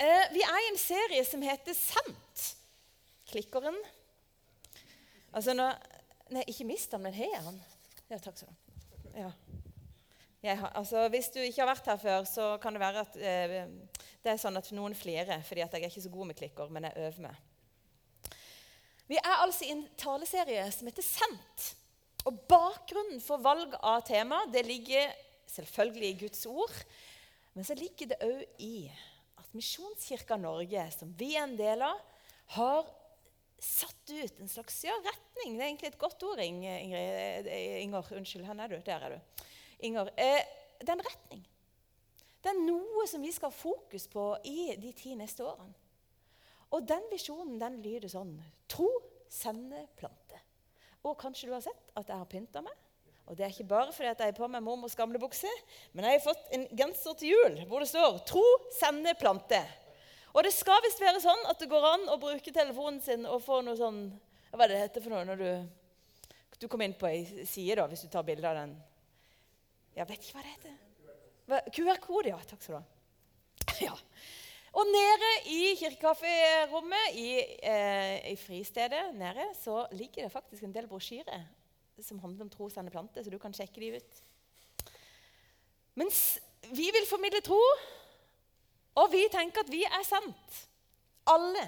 Eh, 0.00 0.26
vi 0.32 0.40
er 0.40 0.62
i 0.62 0.68
en 0.70 0.78
serie 0.80 1.24
som 1.28 1.42
heter 1.44 1.76
Sant. 1.76 2.44
Klikkeren. 3.28 3.76
Altså 5.30 5.52
nå 5.56 5.68
Nei, 6.30 6.44
ikke 6.46 6.62
mist 6.68 6.92
den, 6.94 7.02
men 7.02 7.14
har 7.16 7.40
han? 7.42 7.56
Ja, 8.06 8.20
takk 8.22 8.36
skal 8.38 8.52
du 8.52 9.16
ha. 9.18 9.24
Ja. 9.24 9.30
Har, 10.60 10.70
altså, 10.78 11.02
hvis 11.10 11.26
du 11.34 11.40
ikke 11.42 11.64
har 11.64 11.72
vært 11.72 11.88
her 11.90 11.98
før, 11.98 12.22
så 12.30 12.46
kan 12.62 12.76
det 12.76 12.82
være 12.84 13.02
at 13.02 13.18
eh, 13.18 13.56
det 14.22 14.30
er 14.30 14.38
sånn 14.38 14.60
at 14.60 14.70
noen 14.76 14.94
flirer 14.94 15.42
fordi 15.42 15.64
at 15.64 15.74
jeg 15.74 15.82
er 15.82 15.90
ikke 15.90 16.04
så 16.06 16.12
god 16.14 16.30
med 16.30 16.38
klikker, 16.38 16.70
men 16.70 16.86
jeg 16.86 17.08
øver 17.08 17.26
meg. 17.26 18.30
Vi 19.10 19.18
er 19.18 19.42
altså 19.42 19.66
i 19.66 19.74
en 19.74 19.82
taleserie 19.98 20.70
som 20.70 20.86
heter 20.86 21.04
Sant. 21.04 21.66
Og 22.30 22.40
Bakgrunnen 22.46 23.18
for 23.24 23.42
valg 23.42 23.74
av 23.82 24.04
tema 24.06 24.44
det 24.54 24.62
ligger 24.70 25.10
selvfølgelig 25.50 26.12
i 26.12 26.18
Guds 26.22 26.46
ord, 26.46 26.78
men 27.58 27.66
så 27.66 27.74
ligger 27.74 28.14
det 28.14 28.22
òg 28.22 28.62
i 28.62 28.74
Misjonskirka 29.56 30.38
Norge, 30.38 30.86
som 30.94 31.12
vi 31.18 31.34
er 31.34 31.44
en 31.44 31.56
del 31.58 31.82
av, 31.82 32.00
har 32.56 32.88
satt 33.60 34.10
ut 34.10 34.40
en 34.40 34.48
slags 34.48 34.78
ja, 34.84 34.94
retning. 35.04 35.56
Det 35.56 35.62
er 35.62 35.68
egentlig 35.68 35.90
et 35.90 36.00
godt 36.00 36.22
ord, 36.26 36.40
Ingrid. 36.40 37.48
Inger. 37.82 38.12
Unnskyld, 38.16 38.46
hvor 38.46 38.62
er 38.64 38.72
du? 38.72 38.78
Der 38.86 39.06
er 39.06 39.16
du. 39.16 39.44
Inger. 39.86 40.12
Eh, 40.16 40.40
det 40.80 40.88
er 40.88 40.96
en 40.96 41.06
retning. 41.06 41.44
Det 42.40 42.52
er 42.54 42.62
noe 42.62 43.04
som 43.08 43.20
vi 43.20 43.32
skal 43.36 43.52
ha 43.52 43.56
fokus 43.56 44.06
på 44.08 44.32
i 44.48 44.72
de 44.80 44.94
ti 44.96 45.12
neste 45.18 45.44
årene. 45.44 45.76
Og 46.70 46.86
den 46.86 47.04
visjonen 47.10 47.58
den 47.60 47.80
lyder 47.82 48.08
sånn 48.12 48.36
Tro, 48.70 48.88
sende, 49.30 49.82
plante. 49.98 50.38
Og 51.04 51.18
kanskje 51.20 51.50
du 51.50 51.56
har 51.56 51.64
sett 51.64 51.92
at 51.98 52.08
jeg 52.08 52.20
har 52.22 52.30
pynta 52.30 52.62
meg? 52.64 52.76
Og 53.30 53.36
det 53.38 53.44
er 53.46 53.52
ikke 53.54 53.68
bare 53.70 53.92
fordi 53.94 54.08
jeg 54.08 54.26
er 54.26 54.34
på 54.34 54.46
meg 54.50 54.62
mormors 54.66 54.96
gamle 54.98 55.18
bukse, 55.22 55.50
men 55.94 56.02
jeg 56.02 56.16
har 56.16 56.22
fått 56.24 56.48
en 56.56 56.64
genser 56.74 57.14
til 57.18 57.30
jul 57.30 57.60
hvor 57.70 57.78
det 57.78 57.86
står 57.86 58.16
'Tro, 58.26 58.42
sende, 58.74 59.14
plante'. 59.20 59.60
Og 60.34 60.42
det 60.44 60.50
skal 60.54 60.82
visst 60.82 61.02
være 61.02 61.22
sånn 61.22 61.44
at 61.50 61.58
det 61.62 61.68
går 61.70 61.86
an 61.92 62.08
å 62.10 62.18
bruke 62.18 62.52
telefonen 62.54 62.98
sin 63.02 63.26
og 63.26 63.42
få 63.42 63.60
noe 63.62 63.78
sånn 63.78 64.00
Hva 64.50 64.64
er 64.64 64.72
det 64.72 64.74
det 64.74 64.82
heter 64.82 65.04
for 65.04 65.14
noe 65.14 65.28
når 65.28 65.38
du, 65.38 65.50
du 66.58 66.66
kommer 66.66 66.88
inn 66.88 66.98
på 66.98 67.06
ei 67.06 67.46
side, 67.46 67.76
da, 67.78 67.86
hvis 67.86 68.02
du 68.02 68.08
tar 68.10 68.26
bilde 68.26 68.50
av 68.50 68.58
den? 68.58 68.74
Jeg 69.94 70.08
vet 70.08 70.26
ikke 70.26 70.34
hva 70.34 70.42
det 70.42 70.54
heter. 70.56 71.70
QR-kode, 71.70 72.32
ja. 72.32 72.38
Takk 72.50 72.62
skal 72.62 72.74
du 72.74 72.80
ha. 72.80 72.84
Ja. 73.86 73.94
Og 74.74 74.86
nede 74.90 75.30
i 75.54 75.76
kirkekafferommet 75.78 77.14
i, 77.14 77.30
eh, 77.62 78.32
i 78.32 78.36
fristedet 78.38 79.14
nede, 79.14 79.46
så 79.58 79.86
ligger 79.94 80.26
det 80.26 80.34
faktisk 80.34 80.66
en 80.66 80.74
del 80.74 80.90
brosjyrer 80.90 81.46
som 82.04 82.20
handler 82.22 82.46
om 82.46 82.52
trosende 82.52 82.92
planter, 82.92 83.20
plante, 83.20 83.24
så 83.24 83.32
du 83.32 83.38
kan 83.42 83.54
sjekke 83.54 83.80
de 83.80 83.96
ut. 83.98 84.20
Mens 86.00 86.38
vi 86.70 86.88
vil 86.94 87.08
formidle 87.08 87.40
tro, 87.44 87.60
og 89.00 89.12
vi 89.12 89.24
tenker 89.32 89.64
at 89.64 89.72
vi 89.72 89.82
er 89.86 90.04
sendt, 90.06 90.60
alle, 91.30 91.64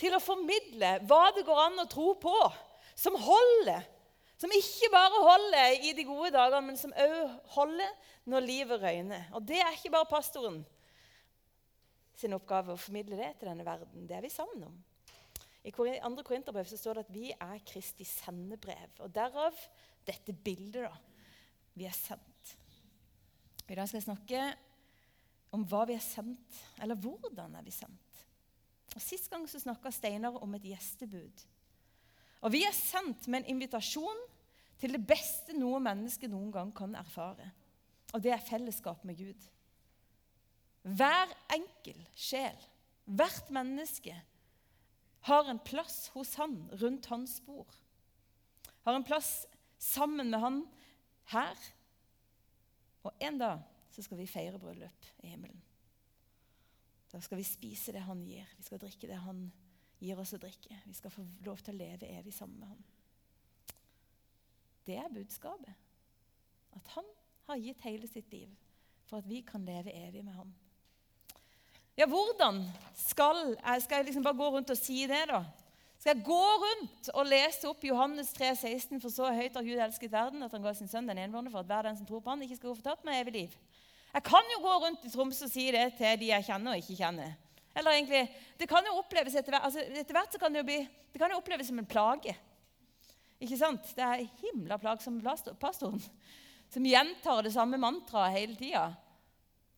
til 0.00 0.14
å 0.16 0.22
formidle 0.22 0.96
hva 1.06 1.24
det 1.36 1.44
går 1.46 1.64
an 1.66 1.82
å 1.84 1.90
tro 1.90 2.12
på, 2.20 2.36
som 2.98 3.16
holder. 3.18 3.84
Som 4.40 4.50
ikke 4.56 4.90
bare 4.90 5.20
holder 5.22 5.84
i 5.86 5.92
de 5.94 6.04
gode 6.06 6.32
dagene, 6.34 6.64
men 6.66 6.78
som 6.78 6.94
òg 6.98 7.34
holder 7.54 7.92
når 8.26 8.46
livet 8.46 8.82
røyner. 8.82 9.28
Og 9.36 9.44
det 9.46 9.60
er 9.62 9.76
ikke 9.76 9.92
bare 9.94 10.10
pastoren 10.10 10.62
sin 12.18 12.34
oppgave 12.34 12.74
å 12.74 12.80
formidle 12.80 13.18
det 13.18 13.30
til 13.38 13.50
denne 13.50 13.66
verden. 13.66 14.06
Det 14.08 14.16
er 14.18 14.24
vi 14.24 14.32
sammen 14.32 14.66
om. 14.66 14.74
I 15.62 15.70
2. 15.70 16.22
Korinterbrev 16.26 16.66
står 16.66 16.98
det 16.98 17.04
at 17.06 17.14
vi 17.14 17.30
er 17.30 17.62
Kristi 17.66 18.04
sendebrev. 18.04 18.98
Og 18.98 19.12
derav 19.14 19.56
dette 20.06 20.32
bildet. 20.32 20.82
da. 20.82 20.92
Vi 21.74 21.86
er 21.86 21.96
sendt. 21.96 22.56
I 23.68 23.74
dag 23.74 23.88
skal 23.88 24.00
jeg 24.00 24.08
snakke 24.08 24.42
om 25.54 25.64
hva 25.68 25.84
vi 25.88 25.94
er 25.96 26.04
sendt, 26.04 26.58
eller 26.82 26.98
hvordan 26.98 27.54
er 27.56 27.64
vi 27.64 27.72
sendt. 27.72 28.24
Og 28.92 29.00
Sist 29.00 29.30
gang 29.30 29.46
så 29.48 29.60
snakka 29.62 29.92
Steinar 29.92 30.36
om 30.42 30.54
et 30.54 30.66
gjestebud. 30.72 31.44
Og 32.42 32.52
Vi 32.52 32.64
er 32.66 32.74
sendt 32.74 33.28
med 33.28 33.42
en 33.42 33.54
invitasjon 33.54 34.18
til 34.82 34.96
det 34.96 35.06
beste 35.06 35.54
noe 35.54 35.78
menneske 35.80 36.28
noen 36.28 36.50
gang 36.52 36.72
kan 36.74 36.94
erfare. 36.98 37.52
Og 38.12 38.22
det 38.22 38.32
er 38.34 38.44
fellesskap 38.44 39.04
med 39.04 39.16
Gud. 39.16 39.46
Hver 40.82 41.30
enkel 41.54 42.00
sjel, 42.18 42.58
hvert 43.06 43.50
menneske, 43.54 44.16
har 45.22 45.48
en 45.50 45.58
plass 45.62 46.08
hos 46.14 46.34
han 46.40 46.56
rundt 46.80 47.06
hans 47.06 47.40
bord. 47.46 47.74
Har 48.82 48.94
en 48.98 49.06
plass 49.06 49.46
sammen 49.78 50.30
med 50.30 50.40
han 50.42 50.62
her. 51.30 51.58
Og 53.02 53.12
en 53.22 53.38
dag 53.38 53.62
så 53.90 54.02
skal 54.02 54.18
vi 54.18 54.26
feire 54.26 54.58
bryllup 54.58 55.06
i 55.22 55.30
himmelen. 55.30 55.62
Da 57.12 57.20
skal 57.20 57.38
vi 57.38 57.46
spise 57.46 57.92
det 57.92 58.02
han 58.06 58.24
gir. 58.24 58.48
Vi 58.56 58.66
skal 58.66 58.80
drikke 58.80 59.10
det 59.10 59.20
han 59.20 59.44
gir 60.02 60.18
oss 60.18 60.32
å 60.34 60.40
drikke. 60.42 60.78
Vi 60.86 60.96
skal 60.96 61.12
få 61.12 61.24
lov 61.46 61.60
til 61.62 61.74
å 61.74 61.82
leve 61.82 62.08
evig 62.08 62.34
sammen 62.34 62.58
med 62.62 62.72
han. 62.72 62.84
Det 64.86 64.96
er 64.98 65.12
budskapet. 65.12 65.74
At 66.72 66.94
han 66.96 67.06
har 67.46 67.60
gitt 67.60 67.84
hele 67.84 68.08
sitt 68.08 68.32
liv 68.32 68.50
for 69.06 69.20
at 69.20 69.28
vi 69.28 69.42
kan 69.46 69.66
leve 69.66 69.92
evig 69.92 70.24
med 70.24 70.34
han. 70.34 70.54
Ja, 71.96 72.06
hvordan 72.08 72.62
skal 72.96 73.42
jeg 73.52 73.82
Skal 73.82 73.96
jeg 73.96 74.04
liksom 74.04 74.24
bare 74.24 74.36
gå 74.36 74.48
rundt 74.48 74.70
og 74.70 74.78
si 74.78 75.02
det, 75.06 75.26
da? 75.28 75.42
Skal 75.98 76.16
jeg 76.16 76.24
gå 76.24 76.44
rundt 76.64 77.10
og 77.14 77.26
lese 77.28 77.68
opp 77.68 77.84
Johannes 77.84 78.32
3, 78.34 78.54
16, 78.56 79.00
for 79.00 79.12
så 79.12 79.28
høyt 79.30 79.54
har 79.54 79.62
Gud 79.62 79.82
elsket 79.84 80.10
verden, 80.10 80.42
at 80.42 80.50
han 80.50 80.64
ga 80.64 80.72
sin 80.74 80.88
sønn 80.90 81.06
den 81.06 81.20
enbårne, 81.22 81.52
for 81.52 81.62
at 81.62 81.68
hver 81.68 81.86
den 81.86 81.98
som 82.00 82.08
tror 82.08 82.24
på 82.24 82.32
han 82.32 82.42
ikke 82.42 82.56
skal 82.58 82.72
gå 82.72 82.78
fortapt 82.80 83.04
med 83.06 83.20
evig 83.20 83.34
liv? 83.36 83.54
Jeg 84.12 84.24
kan 84.26 84.50
jo 84.54 84.58
gå 84.64 84.72
rundt 84.82 85.04
i 85.06 85.12
Tromsø 85.12 85.46
og 85.46 85.52
si 85.52 85.68
det 85.72 85.84
til 86.00 86.18
de 86.18 86.32
jeg 86.32 86.46
kjenner 86.48 86.74
og 86.74 86.82
ikke 86.82 86.96
kjenner. 86.98 87.36
Eller 87.76 87.94
egentlig, 87.96 88.24
Det 88.58 88.68
kan 88.68 88.84
jo 88.84 88.98
oppleves 88.98 89.34
etter 89.34 89.54
hvert, 89.54 89.64
altså 89.64 89.84
etter 90.00 90.16
hvert 90.16 90.32
så 90.32 90.40
kan 90.40 90.52
det 90.52 90.60
jo 90.60 90.68
bli, 90.68 90.80
det 91.12 91.20
kan 91.20 91.30
jo 91.30 91.38
oppleves 91.38 91.70
som 91.70 91.78
en 91.78 91.86
plage. 91.86 92.34
Ikke 93.40 93.58
sant? 93.58 93.94
Det 93.94 94.02
er 94.02 94.26
himla 94.42 94.78
plagsomme 94.78 95.22
pastoren 95.60 96.02
som 96.72 96.84
gjentar 96.86 97.42
det 97.44 97.52
samme 97.54 97.78
mantraet 97.78 98.36
hele 98.36 98.56
tida. 98.56 98.88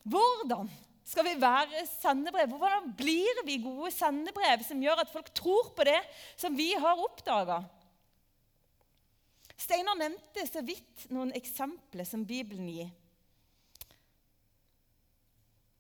Hvordan 0.05 0.71
skal 1.05 1.27
vi 1.27 1.35
være 1.41 1.85
sendebrev? 2.01 2.49
Hvordan 2.57 2.93
blir 2.97 3.43
vi 3.45 3.59
gode 3.63 3.91
sendebrev 3.93 4.65
som 4.65 4.81
gjør 4.81 5.03
at 5.03 5.13
folk 5.13 5.29
tror 5.37 5.75
på 5.77 5.85
det 5.85 6.01
som 6.37 6.57
vi 6.57 6.71
har 6.81 7.03
oppdaga? 7.05 7.61
Steinar 9.55 9.99
nevnte 10.01 10.47
så 10.49 10.65
vidt 10.65 11.07
noen 11.15 11.33
eksempler 11.37 12.09
som 12.09 12.25
Bibelen 12.27 12.71
gir. 12.73 12.89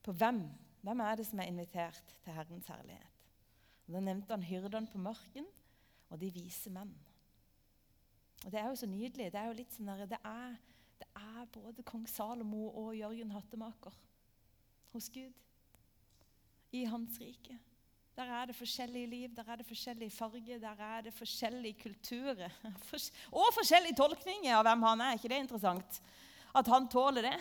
På 0.05 0.13
hvem? 0.13 0.45
Hvem 0.84 1.01
er 1.01 1.17
det 1.17 1.27
som 1.27 1.41
er 1.41 1.49
invitert 1.49 2.15
til 2.23 2.37
Herrens 2.37 2.69
herlighet? 2.69 3.11
da 3.84 4.01
nevnte 4.01 4.33
han 4.33 4.45
hyrdene 4.49 4.89
på 4.89 4.97
marken 4.97 5.45
og 6.09 6.17
de 6.21 6.31
vise 6.33 6.71
menn. 6.73 6.93
Og 8.45 8.53
Det 8.53 8.61
er 8.61 8.69
jo 8.69 8.77
så 8.77 8.87
nydelig. 8.89 9.33
Det 9.33 9.41
er 9.41 9.51
jo 9.51 9.59
litt 9.59 9.73
sånn 9.73 9.91
der, 9.91 10.07
det, 10.09 10.21
er, 10.25 10.57
det 11.01 11.09
er 11.21 11.51
både 11.53 11.84
kong 11.84 12.07
Salomo 12.09 12.71
og 12.71 12.95
Jørgen 12.97 13.33
Hattemaker 13.33 13.93
hos 14.94 15.10
Gud. 15.12 15.32
I 16.75 16.84
hans 16.91 17.19
rike. 17.21 17.59
Der 18.15 18.31
er 18.31 18.47
det 18.47 18.55
forskjellige 18.55 19.10
liv, 19.10 19.31
der 19.34 19.49
er 19.50 19.59
det 19.59 19.66
forskjellige 19.66 20.10
farger, 20.15 20.59
der 20.62 20.82
er 20.87 21.00
det 21.03 21.15
forskjellige 21.15 21.82
kulturer. 21.82 22.50
Og 23.41 23.54
forskjellige 23.56 23.97
tolkninger 23.99 24.54
av 24.54 24.62
hvem 24.66 24.87
han 24.87 25.03
er. 25.03 25.15
Er 25.15 25.19
ikke 25.19 25.33
det 25.33 25.41
interessant? 25.43 26.00
At 26.54 26.71
han 26.71 26.87
tåler 26.88 27.27
det? 27.27 27.38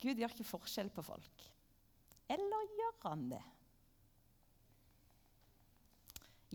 Gud 0.00 0.16
gjør 0.16 0.32
ikke 0.32 0.48
forskjell 0.48 0.88
på 0.96 1.04
folk. 1.04 1.44
Eller 2.30 2.72
gjør 2.78 2.96
han 3.04 3.26
det? 3.34 3.42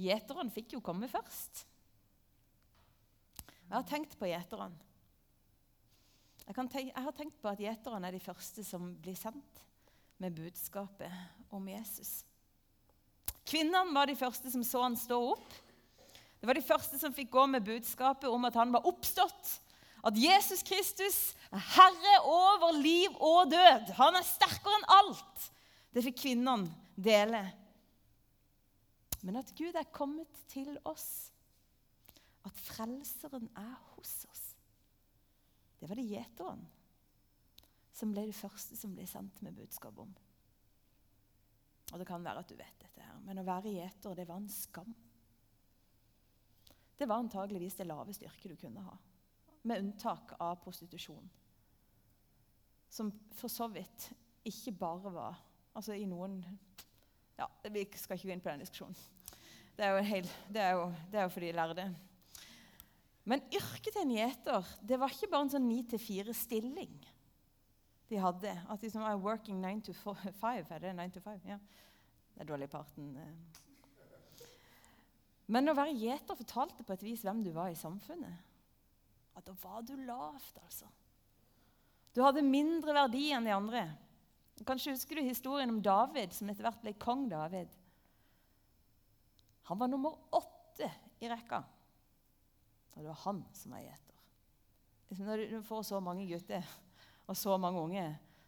Gjeteren 0.02 0.50
fikk 0.52 0.74
jo 0.76 0.84
komme 0.84 1.08
først. 1.08 1.62
Jeg 3.66 3.76
har 3.76 3.86
tenkt 3.88 4.18
på 4.18 4.28
gjeterne. 4.30 4.82
Jeg, 6.46 6.54
tenke, 6.56 6.82
jeg, 6.92 7.04
har 7.08 7.16
tenkt 7.18 7.38
på 7.42 7.50
at 7.50 7.62
gjeterne 7.62 8.08
er 8.08 8.16
de 8.16 8.22
første 8.22 8.64
som 8.66 8.92
blir 9.02 9.18
sendt 9.18 9.62
med 10.22 10.36
budskapet 10.38 11.12
om 11.54 11.66
Jesus. 11.70 12.20
Kvinnene 13.46 13.94
var 13.94 14.10
de 14.10 14.18
første 14.18 14.52
som 14.54 14.64
så 14.66 14.84
han 14.86 14.98
stå 14.98 15.18
opp. 15.34 15.56
Det 16.40 16.50
var 16.50 16.58
de 16.58 16.66
første 16.66 17.00
som 17.02 17.14
fikk 17.16 17.32
gå 17.34 17.48
med 17.50 17.66
budskapet 17.66 18.30
om 18.30 18.46
at 18.46 18.58
han 18.60 18.74
var 18.76 18.86
oppstått. 18.86 19.56
At 20.06 20.18
Jesus 20.22 20.62
Kristus 20.62 21.18
er 21.50 21.66
herre 21.74 22.16
over 22.30 22.78
liv 22.78 23.14
og 23.18 23.50
død. 23.50 23.96
Han 23.98 24.18
er 24.20 24.28
sterkere 24.28 24.78
enn 24.78 24.90
alt. 25.00 25.48
Det 25.90 26.06
fikk 26.06 26.22
kvinnene 26.28 26.70
dele. 26.94 27.42
Men 29.26 29.42
at 29.42 29.50
Gud 29.58 29.74
er 29.74 29.90
kommet 29.90 30.46
til 30.52 30.76
oss. 30.86 31.32
At 32.46 32.54
Frelseren 32.68 33.50
er 33.58 33.78
hos 33.96 34.20
oss. 34.30 34.45
Det 35.86 35.90
var 35.90 36.00
det 36.02 36.08
gjeteren 36.10 36.62
som 37.94 38.10
ble 38.10 38.24
det 38.26 38.34
første 38.34 38.74
som 38.74 38.96
ble 38.98 39.04
sendt 39.06 39.38
med 39.46 39.54
budskap 39.54 40.00
om. 40.02 40.16
Og 41.92 42.00
Det 42.02 42.08
kan 42.10 42.26
være 42.26 42.42
at 42.42 42.50
du 42.50 42.56
vet 42.58 42.80
dette, 42.82 43.04
her, 43.06 43.20
men 43.22 43.38
å 43.38 43.44
være 43.46 43.70
gjeter 43.70 44.16
det 44.18 44.26
var 44.26 44.42
en 44.42 44.50
skam. 44.50 44.96
Det 46.98 47.06
var 47.06 47.22
antageligvis 47.22 47.78
det 47.78 47.86
laveste 47.86 48.26
yrket 48.26 48.56
du 48.56 48.58
kunne 48.64 48.88
ha, 48.88 48.96
med 49.62 49.84
unntak 49.84 50.34
av 50.40 50.56
prostitusjon. 50.64 51.30
som 52.90 53.14
for 53.38 53.48
så 53.48 53.68
vidt 53.68 54.10
ikke 54.44 54.72
bare 54.72 55.14
var 55.14 55.38
Altså 55.76 55.94
i 55.94 56.06
noen 56.06 56.40
Ja, 57.38 57.46
vi 57.70 57.86
skal 57.94 58.18
ikke 58.18 58.28
gå 58.28 58.34
inn 58.34 58.42
på 58.42 58.50
den 58.50 58.66
diskusjonen. 58.66 58.96
Det 59.78 59.86
er 59.86 59.92
jo, 59.92 60.04
helt, 60.04 60.36
det 60.50 60.62
er 60.62 60.72
jo, 60.72 60.94
det 61.12 61.20
er 61.20 61.24
jo 61.24 61.30
fordi 61.30 61.48
de 61.52 61.58
lærde. 61.62 61.96
Men 63.26 63.42
yrket 63.50 63.92
til 63.92 64.04
en 64.04 64.14
gjeter 64.14 64.72
det 64.86 65.00
var 65.02 65.14
ikke 65.14 65.30
bare 65.32 65.48
en 65.48 65.54
sånn 65.56 65.70
9-4-stilling 65.70 66.98
de 68.10 68.20
hadde. 68.22 68.52
At 68.70 68.82
de 68.82 68.90
som 68.94 69.06
er 69.06 69.18
working 69.18 69.62
9 69.62 69.88
to 69.88 69.94
5. 69.98 70.70
Er 70.76 70.84
det 70.84 70.94
9 70.96 71.08
to 71.16 71.24
5? 71.26 71.40
Ja. 71.50 71.58
Det 72.36 72.44
er 72.44 72.50
dårlig 72.52 72.70
parten. 72.70 73.16
Eh. 73.18 73.34
Men 75.48 75.70
å 75.70 75.78
være 75.78 75.96
gjeter 75.98 76.38
fortalte 76.38 76.86
på 76.86 76.94
et 76.94 77.06
vis 77.06 77.24
hvem 77.26 77.42
du 77.46 77.52
var 77.56 77.72
i 77.72 77.80
samfunnet. 77.80 78.54
At 79.36 79.46
da 79.48 79.56
var 79.62 79.82
du 79.86 79.96
lavt, 80.00 80.60
altså. 80.62 80.88
Du 82.16 82.22
hadde 82.24 82.46
mindre 82.46 82.94
verdi 82.96 83.28
enn 83.36 83.48
de 83.48 83.52
andre. 83.52 83.84
Kanskje 84.66 84.94
husker 84.94 85.20
du 85.20 85.26
historien 85.26 85.74
om 85.74 85.82
David, 85.84 86.32
som 86.34 86.50
etter 86.50 86.64
hvert 86.64 86.84
ble 86.84 86.94
kong 87.02 87.26
David. 87.32 87.74
Han 89.68 89.82
var 89.82 89.92
nummer 89.92 90.16
åtte 90.38 90.88
i 91.20 91.28
rekka. 91.28 91.60
Og 92.96 93.04
det 93.04 93.12
var 93.12 93.24
han 93.26 93.42
som 93.54 93.76
var 93.76 93.84
gjeter. 93.84 94.20
Liksom 95.10 95.30
når 95.30 95.46
du 95.52 95.58
får 95.68 95.88
så 95.92 96.02
mange 96.04 96.28
gutter 96.30 96.76
og 97.26 97.38
så 97.38 97.58
mange 97.62 97.82
unge, 97.82 98.06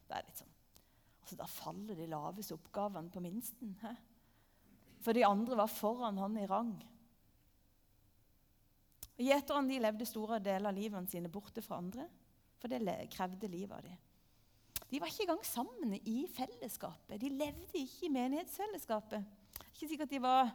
det 0.07 0.15
er 0.15 0.27
litt 0.27 0.43
sånn 0.43 0.53
altså 1.27 1.37
Da 1.41 1.47
faller 1.51 1.97
de 1.99 2.05
laveste 2.07 2.55
oppgavene 2.55 3.11
på 3.11 3.19
minsten. 3.19 3.73
He? 3.81 3.89
For 5.03 5.11
de 5.11 5.25
andre 5.27 5.57
var 5.59 5.67
foran 5.67 6.21
han 6.21 6.37
i 6.39 6.45
rang. 6.47 6.71
Gjeterne 9.19 9.81
levde 9.81 10.07
store 10.07 10.39
deler 10.39 10.69
av 10.71 10.77
livet 10.77 11.11
sine 11.11 11.27
borte 11.27 11.59
fra 11.65 11.81
andre, 11.81 12.05
for 12.61 12.71
det 12.71 12.95
krevde 13.11 13.49
livet 13.51 13.75
av 13.75 13.83
dem. 13.83 13.97
De 14.87 15.01
var 15.03 15.11
ikke 15.11 15.25
engang 15.25 15.43
sammen 15.43 15.97
i 15.97 16.21
fellesskapet. 16.31 17.19
De 17.19 17.33
levde 17.33 17.81
ikke 17.81 18.07
i 18.07 18.13
menighetsfellesskapet. 18.13 19.25
Ikke 19.73 19.89
sikkert 19.89 20.13
de 20.13 20.23
var 20.23 20.53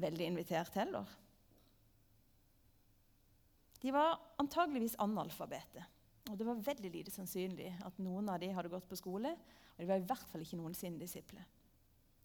veldig 0.00 0.30
invitert 0.30 0.78
heller. 0.80 1.10
De 3.82 3.92
var 3.92 4.18
antageligvis 4.40 4.96
analfabete. 5.02 5.84
Og 6.30 6.38
det 6.38 6.46
var 6.46 6.62
veldig 6.66 6.90
lite 6.90 7.12
sannsynlig 7.14 7.68
at 7.86 7.98
noen 8.02 8.28
av 8.32 8.40
dem 8.42 8.54
hadde 8.56 8.72
gått 8.72 8.88
på 8.90 8.98
skole. 8.98 9.30
Og 9.76 9.82
de 9.82 9.88
var 9.90 10.00
i 10.00 10.06
hvert 10.08 10.28
fall 10.32 10.42
ikke 10.42 10.58
noen 10.58 10.74
sine 10.74 10.98
disipler. 10.98 11.44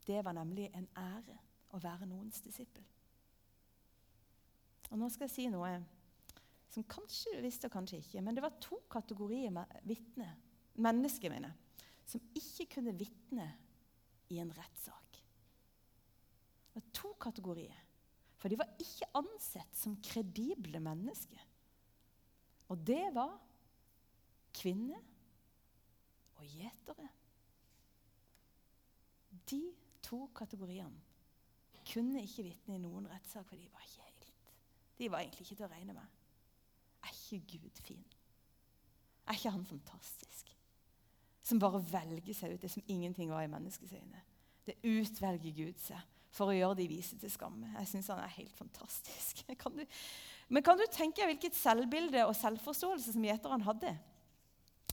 Det 0.07 0.24
var 0.25 0.33
nemlig 0.33 0.71
en 0.74 0.88
ære 0.98 1.38
å 1.75 1.80
være 1.81 2.07
noens 2.09 2.42
disippel. 2.44 2.83
Og 4.92 5.00
nå 5.00 5.07
skal 5.12 5.27
jeg 5.27 5.36
si 5.36 5.50
noe 5.51 5.75
som 6.71 6.88
kanskje 6.88 7.36
du 7.36 7.44
visste, 7.44 7.68
og 7.68 7.75
kanskje 7.75 8.00
ikke. 8.00 8.24
Men 8.24 8.36
det 8.36 8.44
var 8.44 8.57
to 8.63 8.80
kategorier 8.92 9.51
med 9.51 10.25
mennesker 10.80 11.31
mine, 11.31 11.51
som 12.07 12.24
ikke 12.36 12.69
kunne 12.77 12.95
vitne 12.95 13.48
i 14.31 14.39
en 14.39 14.51
rettssak. 14.56 15.19
Det 16.71 16.80
var 16.80 16.92
to 16.95 17.12
kategorier. 17.19 17.75
For 18.41 18.49
de 18.49 18.57
var 18.57 18.69
ikke 18.81 19.09
ansett 19.19 19.77
som 19.77 19.99
kredible 20.01 20.81
mennesker. 20.81 21.41
Og 22.73 22.79
det 22.88 23.03
var 23.13 23.35
kvinner 24.57 25.01
og 26.39 26.47
gjetere. 26.49 27.09
De 29.51 29.61
to 30.01 30.23
kategoriene 30.35 31.07
kunne 31.91 32.21
ikke 32.23 32.45
vitne 32.45 32.77
i 32.77 32.81
noen 32.81 33.07
rettssak, 33.09 33.45
for 33.49 33.59
de 33.59 33.67
var 33.73 33.83
ikke 33.85 34.05
helt 34.05 34.27
De 34.97 35.09
var 35.11 35.23
egentlig 35.23 35.45
ikke 35.45 35.59
til 35.59 35.67
å 35.67 35.71
regne 35.71 35.95
med. 35.97 36.17
Er 37.01 37.13
ikke 37.17 37.57
Gud 37.57 37.83
fin? 37.85 38.03
Er 39.27 39.38
ikke 39.38 39.53
han 39.53 39.65
fantastisk? 39.65 40.51
som 41.51 41.59
bare 41.59 41.81
velger 41.91 42.35
seg 42.35 42.55
ut 42.55 42.63
det 42.63 42.71
som 42.71 42.83
ingenting 42.88 43.31
var 43.33 43.43
i 43.43 43.51
menneskets 43.51 43.93
øyne. 43.93 44.21
Det 44.65 44.77
utvelger 44.85 45.55
Gud 45.57 45.79
seg 45.81 45.99
for 46.31 46.51
å 46.51 46.56
gjøre 46.56 46.80
de 46.80 46.88
vise 46.89 47.18
til 47.19 47.31
skamme. 47.31 47.74
Jeg 47.80 47.89
syns 47.92 48.10
han 48.13 48.22
er 48.24 48.36
helt 48.38 48.54
fantastisk. 48.56 49.44
Kan 49.62 49.75
du, 49.75 49.83
men 50.51 50.63
kan 50.63 50.80
du 50.80 50.86
tenke 50.92 51.25
hvilket 51.28 51.56
selvbilde 51.56 52.25
og 52.28 52.36
selvforståelse 52.36 53.13
som 53.16 53.28
gjeteren 53.28 53.63
hadde? 53.63 53.94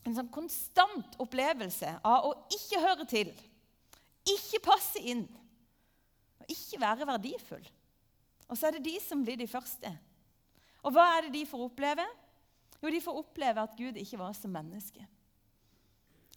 En 0.07 0.15
sånn 0.15 0.31
konstant 0.31 1.17
opplevelse 1.21 1.97
av 2.07 2.29
å 2.29 2.35
ikke 2.55 2.83
høre 2.83 3.07
til, 3.11 3.33
ikke 4.29 4.63
passe 4.63 5.03
inn, 5.03 5.25
og 6.39 6.53
ikke 6.55 6.81
være 6.81 7.09
verdifull. 7.09 7.67
Og 8.49 8.57
så 8.57 8.69
er 8.69 8.79
det 8.79 8.87
de 8.87 8.95
som 9.03 9.25
blir 9.25 9.39
de 9.41 9.49
første. 9.51 9.91
Og 10.87 10.95
hva 10.95 11.09
er 11.17 11.27
det 11.27 11.35
de 11.35 11.49
får 11.49 11.65
oppleve? 11.67 12.07
Jo, 12.79 12.93
de 12.95 13.03
får 13.03 13.19
oppleve 13.21 13.65
at 13.67 13.75
Gud 13.77 13.99
ikke 13.99 14.21
var 14.21 14.37
som 14.39 14.55
menneske. 14.55 15.03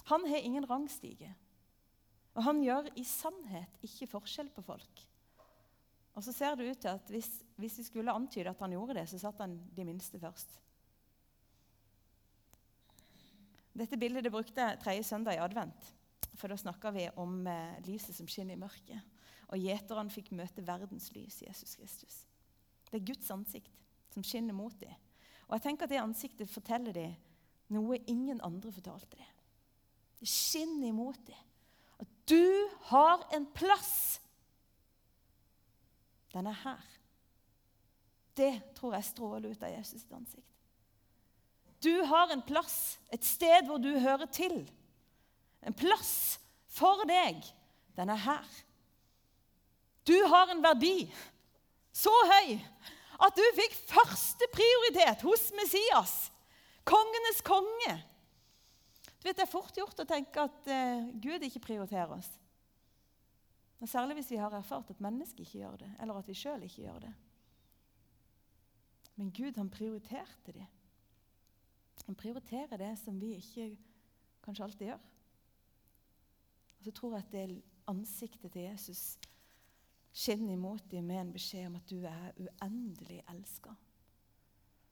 Han 0.10 0.26
har 0.28 0.42
ingen 0.42 0.66
rangstige. 0.66 1.30
Og 2.36 2.44
han 2.46 2.62
gjør 2.64 2.90
i 2.96 3.04
sannhet 3.08 3.82
ikke 3.86 4.10
forskjell 4.14 4.52
på 4.56 4.64
folk. 4.64 5.06
Og 6.16 6.24
så 6.24 6.34
ser 6.36 6.58
det 6.60 6.68
ut 6.68 6.82
til 6.84 6.92
at 6.92 7.12
hvis, 7.12 7.30
hvis 7.60 7.78
vi 7.80 7.88
skulle 7.88 8.14
antyde 8.14 8.52
at 8.52 8.60
han 8.64 8.76
gjorde 8.76 8.98
det, 9.00 9.08
så 9.10 9.20
satt 9.20 9.40
han 9.44 9.56
de 9.76 9.86
minste 9.88 10.20
først. 10.20 10.58
Dette 13.72 14.00
bildet 14.00 14.26
det 14.26 14.34
brukte 14.34 14.74
tredje 14.84 15.06
søndag 15.08 15.38
i 15.38 15.44
advent. 15.44 15.92
For 16.36 16.52
da 16.52 16.58
snakka 16.60 16.92
vi 16.96 17.06
om 17.20 17.46
eh, 17.48 17.80
lyset 17.88 18.16
som 18.16 18.28
skinner 18.28 18.58
i 18.58 18.60
mørket. 18.60 19.00
Og 19.52 19.60
gjeterne 19.60 20.12
fikk 20.12 20.32
møte 20.36 20.64
verdens 20.68 21.10
lys, 21.16 21.42
Jesus 21.44 21.76
Kristus. 21.80 22.18
Det 22.90 23.00
er 23.00 23.08
Guds 23.08 23.32
ansikt 23.32 23.72
som 24.12 24.24
skinner 24.28 24.56
mot 24.56 24.76
dem. 24.80 24.92
Og 25.48 25.56
jeg 25.58 25.66
tenker 25.68 25.88
at 25.88 25.94
det 25.94 26.02
ansiktet 26.04 26.52
forteller 26.52 26.96
dem 26.96 27.16
noe 27.72 28.00
ingen 28.12 28.42
andre 28.44 28.72
fortalte 28.76 29.16
dem. 29.16 29.40
Det 30.20 30.28
skinner 30.28 30.92
imot 30.92 31.20
dem. 31.28 31.48
Du 32.30 32.70
har 32.92 33.28
en 33.36 33.46
plass. 33.54 34.22
Den 36.34 36.48
er 36.48 36.58
her. 36.64 36.88
Det 38.38 38.54
tror 38.78 38.96
jeg 38.96 39.10
stråler 39.10 39.52
ut 39.52 39.64
av 39.64 39.74
Jesus' 39.74 40.08
ansikt. 40.16 40.48
Du 41.84 42.04
har 42.06 42.30
en 42.32 42.44
plass, 42.46 43.00
et 43.12 43.26
sted 43.26 43.66
hvor 43.66 43.82
du 43.82 43.90
hører 44.00 44.30
til. 44.32 44.64
En 45.66 45.74
plass 45.74 46.40
for 46.70 47.04
deg. 47.10 47.42
Den 47.98 48.10
er 48.14 48.22
her. 48.22 48.48
Du 50.08 50.16
har 50.30 50.52
en 50.54 50.64
verdi 50.64 51.10
så 51.94 52.14
høy 52.32 52.56
at 53.22 53.38
du 53.38 53.44
fikk 53.58 53.76
førsteprioritet 53.92 55.22
hos 55.28 55.50
Messias, 55.58 56.14
kongenes 56.88 57.42
konge. 57.46 57.98
Du 59.22 59.28
vet, 59.28 59.38
Det 59.38 59.46
er 59.46 59.52
fort 59.52 59.78
gjort 59.78 60.00
å 60.02 60.08
tenke 60.10 60.48
at 60.48 60.70
uh, 60.72 61.10
Gud 61.22 61.44
ikke 61.46 61.62
prioriterer 61.62 62.16
oss. 62.16 62.30
Og 63.82 63.90
Særlig 63.90 64.18
hvis 64.18 64.32
vi 64.34 64.40
har 64.42 64.54
erfart 64.54 64.90
at 64.94 65.02
mennesket 65.02 65.46
ikke 65.46 65.62
gjør 65.62 65.78
det, 65.84 65.90
eller 66.02 66.18
at 66.18 66.28
vi 66.30 66.38
sjøl 66.38 66.66
ikke 66.66 66.84
gjør 66.84 67.00
det. 67.06 67.14
Men 69.18 69.32
Gud 69.34 69.58
han 69.58 69.70
prioriterte 69.70 70.54
det. 70.56 70.68
Han 72.08 72.18
prioriterer 72.18 72.82
det 72.82 72.92
som 72.98 73.18
vi 73.22 73.36
ikke 73.38 73.68
kanskje 74.42 74.66
alltid 74.66 74.88
gjør. 74.88 75.04
Og 76.78 76.86
så 76.86 76.94
tror 76.98 77.14
jeg 77.14 77.26
at 77.26 77.36
det 77.36 77.62
ansiktet 77.92 78.54
til 78.54 78.66
Jesus 78.66 79.04
skinner 80.12 80.54
imot 80.54 80.88
dem 80.92 81.06
med 81.08 81.22
en 81.22 81.34
beskjed 81.34 81.68
om 81.70 81.78
at 81.78 81.90
du 81.90 82.02
er 82.10 82.32
uendelig 82.42 83.22
elska. 83.30 83.76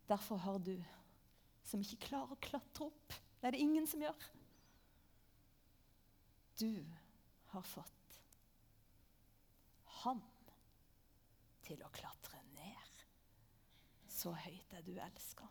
Derfor 0.10 0.38
har 0.38 0.62
du, 0.62 0.76
som 1.66 1.82
ikke 1.82 2.06
klarer 2.10 2.38
å 2.38 2.42
klatre 2.42 2.90
opp 2.90 3.18
det 3.40 3.48
er 3.48 3.56
det 3.56 3.64
ingen 3.64 3.88
som 3.88 4.02
gjør. 4.04 4.26
Du 6.60 6.74
har 7.54 7.64
fått 7.64 8.20
han 10.04 10.20
til 11.66 11.82
å 11.84 11.92
klatre 11.94 12.40
ned. 12.56 13.06
Så 14.10 14.34
høyt 14.36 14.76
er 14.76 14.84
du 14.86 14.94
elska. 14.96 15.48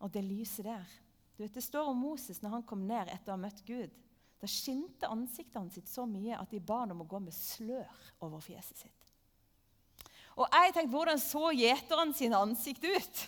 Og 0.00 0.12
det 0.14 0.24
lyset 0.24 0.66
der 0.66 0.98
du 1.36 1.44
vet, 1.44 1.54
Det 1.54 1.62
står 1.64 1.88
om 1.88 1.96
Moses 1.96 2.42
når 2.42 2.50
han 2.52 2.64
kom 2.68 2.82
ned 2.84 3.08
etter 3.08 3.32
å 3.32 3.36
ha 3.38 3.40
møtt 3.40 3.62
Gud. 3.64 3.92
Da 4.40 4.48
skinte 4.48 5.08
ansiktet 5.08 5.56
hans 5.56 5.76
sitt 5.78 5.88
så 5.88 6.04
mye 6.08 6.36
at 6.36 6.50
de 6.52 6.60
ba 6.60 6.82
ham 6.82 6.92
om 6.92 7.04
å 7.04 7.08
gå 7.08 7.20
med 7.24 7.32
slør 7.32 7.88
over 8.20 8.42
fjeset 8.44 8.76
sitt. 8.76 9.06
Og 10.36 10.44
jeg 10.44 10.74
tenkte, 10.74 10.92
Hvordan 10.92 11.20
så 11.20 11.50
gjeteren 11.56 12.12
sine 12.16 12.36
ansikt 12.36 12.84
ut? 12.84 13.22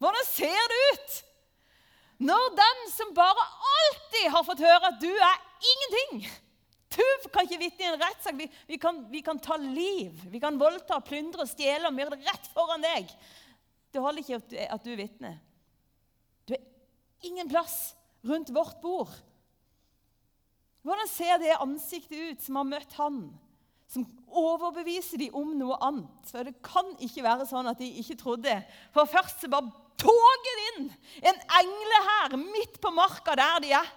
Hvordan 0.00 0.28
ser 0.28 0.68
det 0.72 0.82
ut? 0.92 1.16
Når 2.24 2.54
den 2.56 2.82
som 2.92 3.12
bare 3.16 3.44
alltid 3.68 4.30
har 4.32 4.46
fått 4.46 4.62
høre 4.64 4.90
at 4.90 5.00
du 5.02 5.10
er 5.12 5.42
ingenting 5.74 6.24
Du 6.94 7.28
kan 7.34 7.44
ikke 7.44 7.58
vitne 7.58 7.84
i 7.84 7.88
en 7.90 7.98
rettssak. 8.00 8.36
Vi, 8.38 8.46
vi, 8.68 8.78
vi, 9.10 9.20
kan 9.26 9.40
ta 9.42 9.56
liv. 9.58 10.14
Vi 10.30 10.38
kan 10.38 10.60
voldta, 10.60 11.00
plyndre, 11.02 11.42
stjele 11.50 11.88
og 11.88 11.96
myrde 11.96 12.20
rett 12.22 12.46
foran 12.54 12.84
deg. 12.84 13.10
Det 13.90 14.02
holder 14.02 14.22
ikke 14.22 14.38
at 14.70 14.84
du, 14.86 14.92
er 14.92 15.00
vitne. 15.00 15.32
Du 16.46 16.54
er 16.54 16.62
ingen 17.26 17.50
plass 17.50 17.96
rundt 18.22 18.52
vårt 18.54 18.78
bord. 18.82 19.10
Hvordan 20.86 21.10
ser 21.10 21.40
det 21.42 21.58
ansiktet 21.58 22.14
ut 22.14 22.46
som 22.46 22.60
har 22.60 22.68
møtt 22.68 22.94
han, 23.00 23.18
som 23.94 24.04
overbeviser 24.28 25.20
dem 25.22 25.34
om 25.38 25.54
noe 25.58 25.78
annet? 25.84 26.28
For 26.30 26.46
Det 26.46 26.58
kan 26.64 26.92
ikke 27.02 27.24
være 27.26 27.48
sånn 27.48 27.70
at 27.70 27.80
de 27.80 27.88
ikke 28.02 28.18
trodde. 28.20 28.54
For 28.94 29.08
først 29.10 29.44
så 29.44 29.50
bare 29.52 29.70
toget 30.00 30.62
inn 30.70 30.88
en 31.30 31.44
englehær 31.60 32.38
midt 32.40 32.80
på 32.82 32.92
marka 32.94 33.36
der 33.38 33.62
de 33.64 33.74
er. 33.78 33.92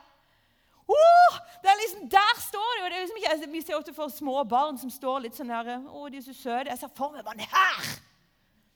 Oh, 0.88 1.40
det 1.64 1.68
er 1.68 1.80
liksom, 1.82 2.06
Der 2.10 2.38
står 2.40 2.70
de, 2.78 2.84
og 2.84 2.92
det 2.92 2.96
er 2.96 3.02
liksom 3.02 3.18
ikke, 3.18 3.52
Vi 3.52 3.62
ser 3.62 3.76
ofte 3.76 3.94
for 3.94 4.08
små 4.08 4.44
barn 4.48 4.78
som 4.80 4.90
står 4.94 5.26
litt 5.26 5.36
sånn 5.36 5.52
her, 5.52 5.74
å, 5.92 6.08
de 6.08 6.22
er 6.22 6.24
så 6.24 6.36
søte. 6.36 6.70
Jeg 6.72 6.80
ser 6.80 6.94
for 6.96 7.12
meg 7.12 7.26
mannen 7.28 7.50
her 7.52 7.90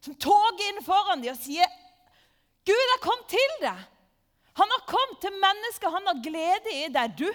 som 0.02 0.18
toger 0.18 0.66
inn 0.72 0.82
foran 0.82 1.22
dem 1.22 1.36
og 1.36 1.40
sier 1.40 1.70
Gud 2.66 2.90
har 2.94 3.02
kommet 3.02 3.30
til 3.32 3.54
deg. 3.64 3.78
Han 4.60 4.74
har 4.74 4.84
kommet 4.90 5.22
til 5.24 5.34
mennesket. 5.34 5.94
Han 5.94 6.10
har 6.10 6.20
glede 6.22 6.74
i 6.76 6.90
deg. 6.94 7.16
Du. 7.18 7.30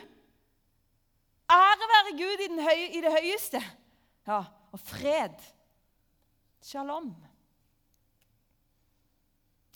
Ære 1.53 1.89
være 1.93 2.17
Gud 2.19 2.43
i, 2.43 2.49
høye, 2.59 2.87
i 2.99 3.03
det 3.05 3.13
høyeste. 3.15 3.61
Ja, 4.27 4.43
og 4.73 4.83
fred. 4.83 5.39
Shalom. 6.63 7.13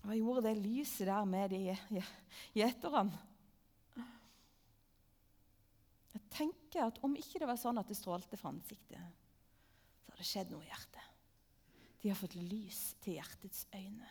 Hva 0.01 0.17
gjorde 0.17 0.49
det 0.49 0.57
lyset 0.65 1.07
der 1.07 1.27
med 1.29 1.53
de 1.53 1.77
gjeterne? 2.57 3.19
Jeg 6.11 6.23
tenker 6.35 6.87
at 6.89 6.99
Om 7.05 7.15
ikke 7.19 7.43
det 7.43 7.49
var 7.51 7.59
sånn 7.61 7.79
at 7.79 7.91
det 7.91 7.99
strålte 7.99 8.39
fra 8.39 8.51
ansiktet, 8.51 9.03
så 10.03 10.11
har 10.11 10.23
det 10.23 10.27
skjedd 10.27 10.51
noe 10.55 10.65
i 10.65 10.71
hjertet. 10.71 11.07
De 12.01 12.09
har 12.09 12.19
fått 12.19 12.35
lys 12.39 12.81
til 13.05 13.19
hjertets 13.19 13.67
øyne. 13.77 14.09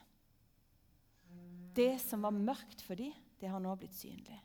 Det 1.75 1.95
som 2.01 2.23
var 2.23 2.35
mørkt 2.35 2.83
for 2.85 2.99
dem, 2.99 3.13
det 3.39 3.49
har 3.49 3.61
nå 3.63 3.73
blitt 3.79 3.97
synlig. 3.97 4.37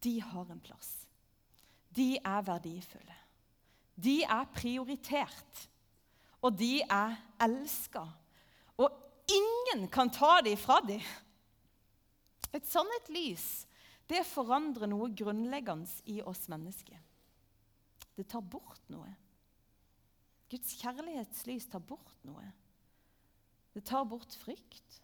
De 0.00 0.16
har 0.24 0.50
en 0.50 0.62
plass. 0.64 0.90
De 1.96 2.16
er 2.18 2.42
verdifulle. 2.46 3.16
De 3.94 4.22
er 4.24 4.46
prioritert. 4.54 5.66
Og 6.40 6.54
de 6.58 6.80
er 6.82 7.16
elska. 7.42 8.04
Og 8.80 8.88
ingen 9.28 9.88
kan 9.92 10.10
ta 10.10 10.38
dem 10.44 10.56
fra 10.58 10.80
dem. 10.86 11.02
Et 12.54 12.66
sånt 12.66 12.94
et 13.02 13.12
lys 13.14 13.48
det 14.10 14.24
forandrer 14.26 14.90
noe 14.90 15.10
grunnleggende 15.14 15.86
i 16.10 16.18
oss 16.26 16.48
mennesker. 16.50 16.98
Det 18.16 18.26
tar 18.28 18.42
bort 18.42 18.82
noe. 18.90 19.10
Guds 20.50 20.74
kjærlighetslys 20.80 21.68
tar 21.70 21.82
bort 21.86 22.24
noe. 22.26 22.42
Det 23.70 23.84
tar 23.86 24.02
bort 24.10 24.34
frykt. 24.42 24.96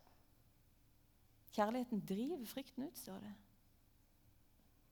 Kjærligheten 1.55 2.03
driver 2.05 2.43
frykten 2.51 2.89
ut, 2.89 2.99
står 2.99 3.23
det. 3.23 3.35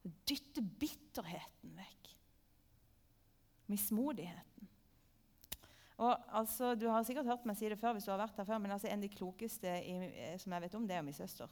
Det 0.05 0.13
dytter 0.31 0.63
bitterheten 0.63 1.64
vekk. 1.64 1.64
Mismodigheten. 3.71 4.69
Og 5.97 6.19
altså, 6.35 6.75
Du 6.75 6.89
har 6.91 7.05
sikkert 7.07 7.27
hørt 7.31 7.45
meg 7.47 7.57
si 7.57 7.69
det 7.71 7.79
før, 7.79 7.95
hvis 7.95 8.07
du 8.07 8.11
har 8.11 8.19
vært 8.19 8.41
her 8.41 8.49
før, 8.49 8.59
men 8.59 8.75
altså, 8.75 8.89
en 8.91 8.99
av 8.99 9.07
de 9.07 9.15
klokeste 9.15 9.77
i, 9.79 9.95
eh, 10.11 10.39
som 10.43 10.53
jeg 10.53 10.67
vet 10.67 10.75
om, 10.75 10.89
det 10.89 10.97
er 10.97 11.07
min 11.07 11.17
søster. 11.17 11.51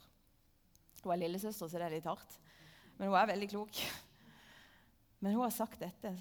Hun 1.03 1.13
er 1.13 1.23
lillesøster, 1.23 1.67
så 1.67 1.79
det 1.79 1.87
er 1.87 1.95
litt 1.95 2.07
hardt. 2.07 2.39
Men 2.97 3.09
hun 3.09 3.17
er 3.19 3.31
veldig 3.31 3.49
klok. 3.51 3.79
Men 5.23 5.35
hun 5.35 5.45
har 5.45 5.55
sagt 5.55 5.79
dette. 5.79 6.11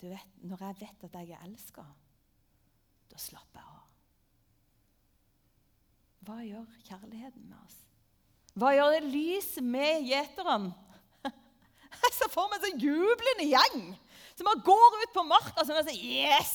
du 0.00 0.08
vet, 0.08 0.38
Når 0.42 0.62
jeg 0.62 0.80
vet 0.80 1.04
at 1.04 1.14
jeg 1.14 1.30
er 1.30 1.44
elska, 1.44 1.84
da 3.10 3.18
slapper 3.18 3.60
jeg 3.60 3.66
av. 3.66 3.84
Hva 6.28 6.42
gjør 6.44 6.66
kjærligheten 6.84 7.46
med 7.48 7.58
oss? 7.64 7.78
Hva 8.58 8.74
gjør 8.74 8.94
det 8.96 9.12
lyset 9.12 9.64
med 9.64 10.02
gjeterne? 10.04 10.74
Jeg 12.02 12.10
ser 12.14 12.30
for 12.30 12.50
meg 12.50 12.58
en 12.58 12.66
sånn 12.66 12.82
jublende 12.82 13.46
gjeng 13.48 13.84
som 14.38 14.46
bare 14.46 14.62
går 14.62 15.00
ut 15.02 15.14
på 15.16 15.24
marka 15.26 15.64
og 15.64 15.66
sier 15.66 15.98
Yes! 15.98 16.54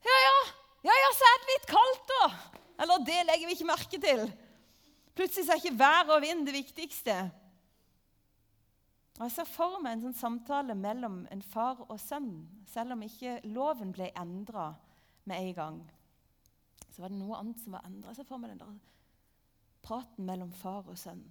Ja, 0.00 0.16
ja. 0.24 0.38
Ja, 0.80 0.94
ja, 0.96 1.08
så 1.12 1.26
er 1.28 1.40
det 1.42 1.50
litt 1.50 1.66
kaldt, 1.68 2.06
da. 2.08 2.28
Eller 2.80 3.02
det 3.04 3.18
legger 3.28 3.50
vi 3.50 3.56
ikke 3.58 3.68
merke 3.68 3.98
til. 4.00 4.22
Plutselig 5.12 5.52
er 5.52 5.60
ikke 5.60 5.76
vær 5.76 6.14
og 6.14 6.22
vind 6.24 6.46
det 6.48 6.54
viktigste. 6.56 7.16
Og 9.18 9.26
Jeg 9.26 9.34
ser 9.34 9.50
for 9.52 9.76
meg 9.84 9.98
en 9.98 10.06
sånn 10.06 10.16
samtale 10.16 10.72
mellom 10.78 11.26
en 11.28 11.42
far 11.44 11.82
og 11.84 11.98
sønn, 12.00 12.46
selv 12.72 12.96
om 12.96 13.04
ikke 13.04 13.42
loven 13.52 13.92
ble 13.92 14.08
endra 14.16 14.70
med 15.28 15.36
en 15.36 15.52
gang. 15.58 15.82
Så 16.88 17.04
var 17.04 17.12
det 17.12 17.20
noe 17.20 17.36
annet 17.36 17.60
som 17.60 17.76
var 17.76 17.84
endra. 17.84 18.14
Jeg 18.14 18.22
ser 18.22 18.30
for 18.30 18.40
meg 18.40 18.54
den 18.54 18.62
der 18.64 18.78
praten 19.84 20.26
mellom 20.28 20.50
far 20.52 20.88
og 20.88 20.96
sønn. 21.00 21.22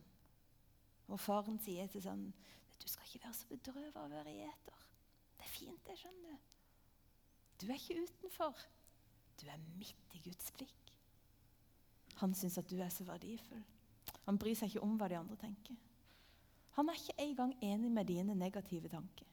Og 1.09 1.17
faren 1.21 1.57
sier 1.61 1.89
til 1.89 2.03
sønnen 2.05 2.33
du 2.81 2.87
skal 2.87 3.07
ikke 3.07 3.25
være 3.25 3.37
så 3.37 3.47
bedrøvet 3.49 3.95
av 3.95 4.05
å 4.05 4.13
være 4.13 4.35
gjeter. 4.35 4.85
Det 5.39 5.47
er 5.47 5.53
fint, 5.53 5.81
det, 5.87 5.97
skjønner 5.99 6.35
du. 6.35 6.47
Du 7.59 7.65
er 7.67 7.79
ikke 7.79 8.03
utenfor. 8.03 8.63
Du 9.39 9.47
er 9.47 9.59
midt 9.79 10.15
i 10.15 10.21
Guds 10.23 10.51
blikk. 10.55 10.93
Han 12.19 12.33
syns 12.35 12.57
at 12.59 12.69
du 12.69 12.79
er 12.83 12.91
så 12.91 13.05
verdifull. 13.07 13.63
Han 14.25 14.39
bryr 14.39 14.57
seg 14.57 14.71
ikke 14.71 14.83
om 14.83 14.97
hva 14.99 15.07
de 15.11 15.17
andre 15.19 15.37
tenker. 15.39 15.75
Han 16.77 16.89
er 16.91 16.99
ikke 16.99 17.19
engang 17.23 17.53
enig 17.63 17.91
med 17.91 18.07
dine 18.07 18.35
negative 18.35 18.91
tanker. 18.91 19.27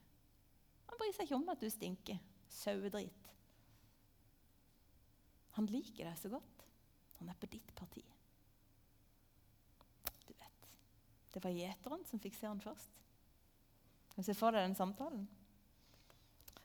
Han 0.90 0.98
bryr 0.98 1.14
seg 1.14 1.26
ikke 1.26 1.38
om 1.38 1.48
at 1.52 1.62
du 1.62 1.68
stinker. 1.70 2.18
Sauedrit. 2.50 3.32
Han 5.58 5.66
liker 5.70 6.04
deg 6.04 6.18
så 6.20 6.30
godt. 6.32 6.66
Han 7.18 7.30
er 7.32 7.38
på 7.40 7.48
ditt 7.50 7.72
parti. 7.74 8.02
Du 10.26 10.32
vet, 10.34 10.68
Det 11.34 11.42
var 11.44 11.54
gjeteren 11.54 12.04
som 12.06 12.22
fikk 12.22 12.36
se 12.38 12.46
han 12.46 12.60
først. 12.60 13.05
Kan 14.16 14.24
du 14.24 14.26
se 14.30 14.34
for 14.38 14.56
deg 14.56 14.64
den 14.64 14.78
samtalen? 14.78 15.26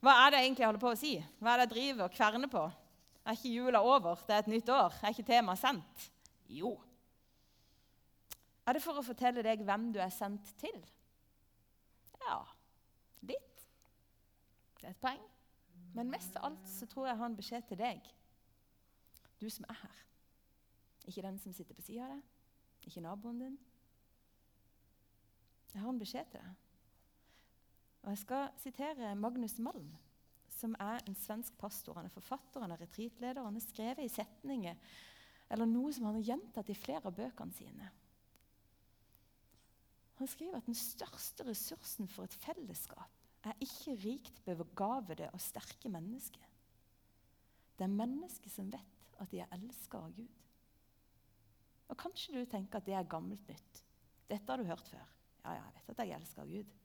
Hva 0.01 0.13
er 0.23 0.31
det 0.31 0.39
jeg 0.39 0.47
egentlig 0.47 0.65
holder 0.65 0.81
på 0.81 0.93
å 0.95 0.97
si? 0.97 1.11
Hva 1.43 1.51
er 1.51 1.61
det 1.61 1.67
jeg 1.67 1.73
driver 1.75 2.07
og 2.07 2.15
kverner 2.15 2.49
på? 2.49 2.63
Er 3.21 3.37
ikke 3.37 3.51
jula 3.51 3.83
over? 3.85 4.23
Det 4.25 4.33
er 4.33 4.45
et 4.45 4.53
nytt 4.55 4.71
år. 4.73 4.95
Er 5.03 5.13
ikke 5.13 5.27
temaet 5.27 5.61
sendt? 5.61 6.07
Jo, 6.49 6.71
er 8.67 8.77
det 8.77 8.83
for 8.83 8.97
å 8.97 9.05
fortelle 9.05 9.43
deg 9.45 9.63
hvem 9.65 9.89
du 9.93 9.99
er 10.01 10.11
sendt 10.13 10.53
til? 10.61 10.77
Ja, 12.21 12.37
litt. 13.25 13.65
Det 14.79 14.85
er 14.85 14.93
et 14.93 15.01
poeng. 15.01 15.21
Men 15.97 16.11
mest 16.13 16.37
av 16.39 16.51
alt 16.51 16.69
så 16.69 16.87
tror 16.87 17.07
jeg 17.07 17.15
jeg 17.15 17.21
har 17.21 17.31
en 17.31 17.39
beskjed 17.39 17.67
til 17.67 17.81
deg. 17.81 18.05
Du 19.41 19.49
som 19.51 19.65
er 19.67 19.79
her. 19.81 19.97
Ikke 21.09 21.25
den 21.25 21.39
som 21.41 21.53
sitter 21.53 21.75
på 21.75 21.83
sida 21.83 22.05
av 22.05 22.13
deg, 22.13 22.21
ikke 22.85 23.03
naboen 23.03 23.41
din. 23.41 23.57
Jeg 25.73 25.81
har 25.81 25.89
en 25.89 25.99
beskjed 25.99 26.29
til 26.31 26.43
deg. 26.43 26.70
Og 28.01 28.09
Jeg 28.09 28.17
skal 28.17 28.49
sitere 28.57 29.15
Magnus 29.15 29.59
Malm, 29.59 29.91
som 30.49 30.75
er 30.79 31.01
en 31.07 31.15
svensk 31.15 31.57
pastor. 31.57 31.93
Han 31.99 32.05
er 32.05 32.13
forfatter, 32.13 32.61
han 32.61 32.71
er 32.73 32.81
retreatleder. 32.81 33.43
Han 33.45 33.57
har 33.57 33.65
skrevet 33.65 34.05
i 34.05 34.13
setninger 34.13 34.75
eller 35.51 35.67
noe 35.67 35.91
som 35.91 36.07
han 36.07 36.15
har 36.15 36.29
gjentatt 36.29 36.69
i 36.71 36.77
flere 36.77 37.09
av 37.09 37.15
bøkene 37.17 37.55
sine. 37.55 37.89
Han 40.21 40.29
skriver 40.29 40.59
at 40.61 40.67
den 40.69 40.77
største 40.77 41.43
ressursen 41.47 42.07
for 42.07 42.27
et 42.27 42.37
fellesskap 42.43 43.17
er 43.41 43.57
ikke 43.65 43.95
rikt 44.03 44.37
begavede 44.45 45.27
og 45.33 45.41
sterke 45.41 45.89
mennesker. 45.89 46.45
Det 47.77 47.87
er 47.87 47.95
mennesker 47.97 48.53
som 48.53 48.69
vet 48.71 49.17
at 49.19 49.31
de 49.31 49.41
er 49.41 49.55
elska 49.57 49.97
av 49.97 50.13
Gud. 50.13 50.37
Og 51.89 51.97
Kanskje 51.99 52.37
du 52.37 52.45
tenker 52.47 52.79
at 52.79 52.85
det 52.85 52.95
er 52.95 53.09
gammelt 53.09 53.47
nytt. 53.49 53.81
Dette 54.29 54.47
har 54.47 54.61
du 54.61 54.69
hørt 54.69 54.87
før. 54.87 55.07
Ja, 55.41 55.57
ja, 55.57 55.65
jeg 55.73 55.87
vet 55.87 55.99
at 55.99 56.07
jeg 56.07 56.19
elsker 56.21 56.45
av 56.45 56.53
Gud. 56.53 56.77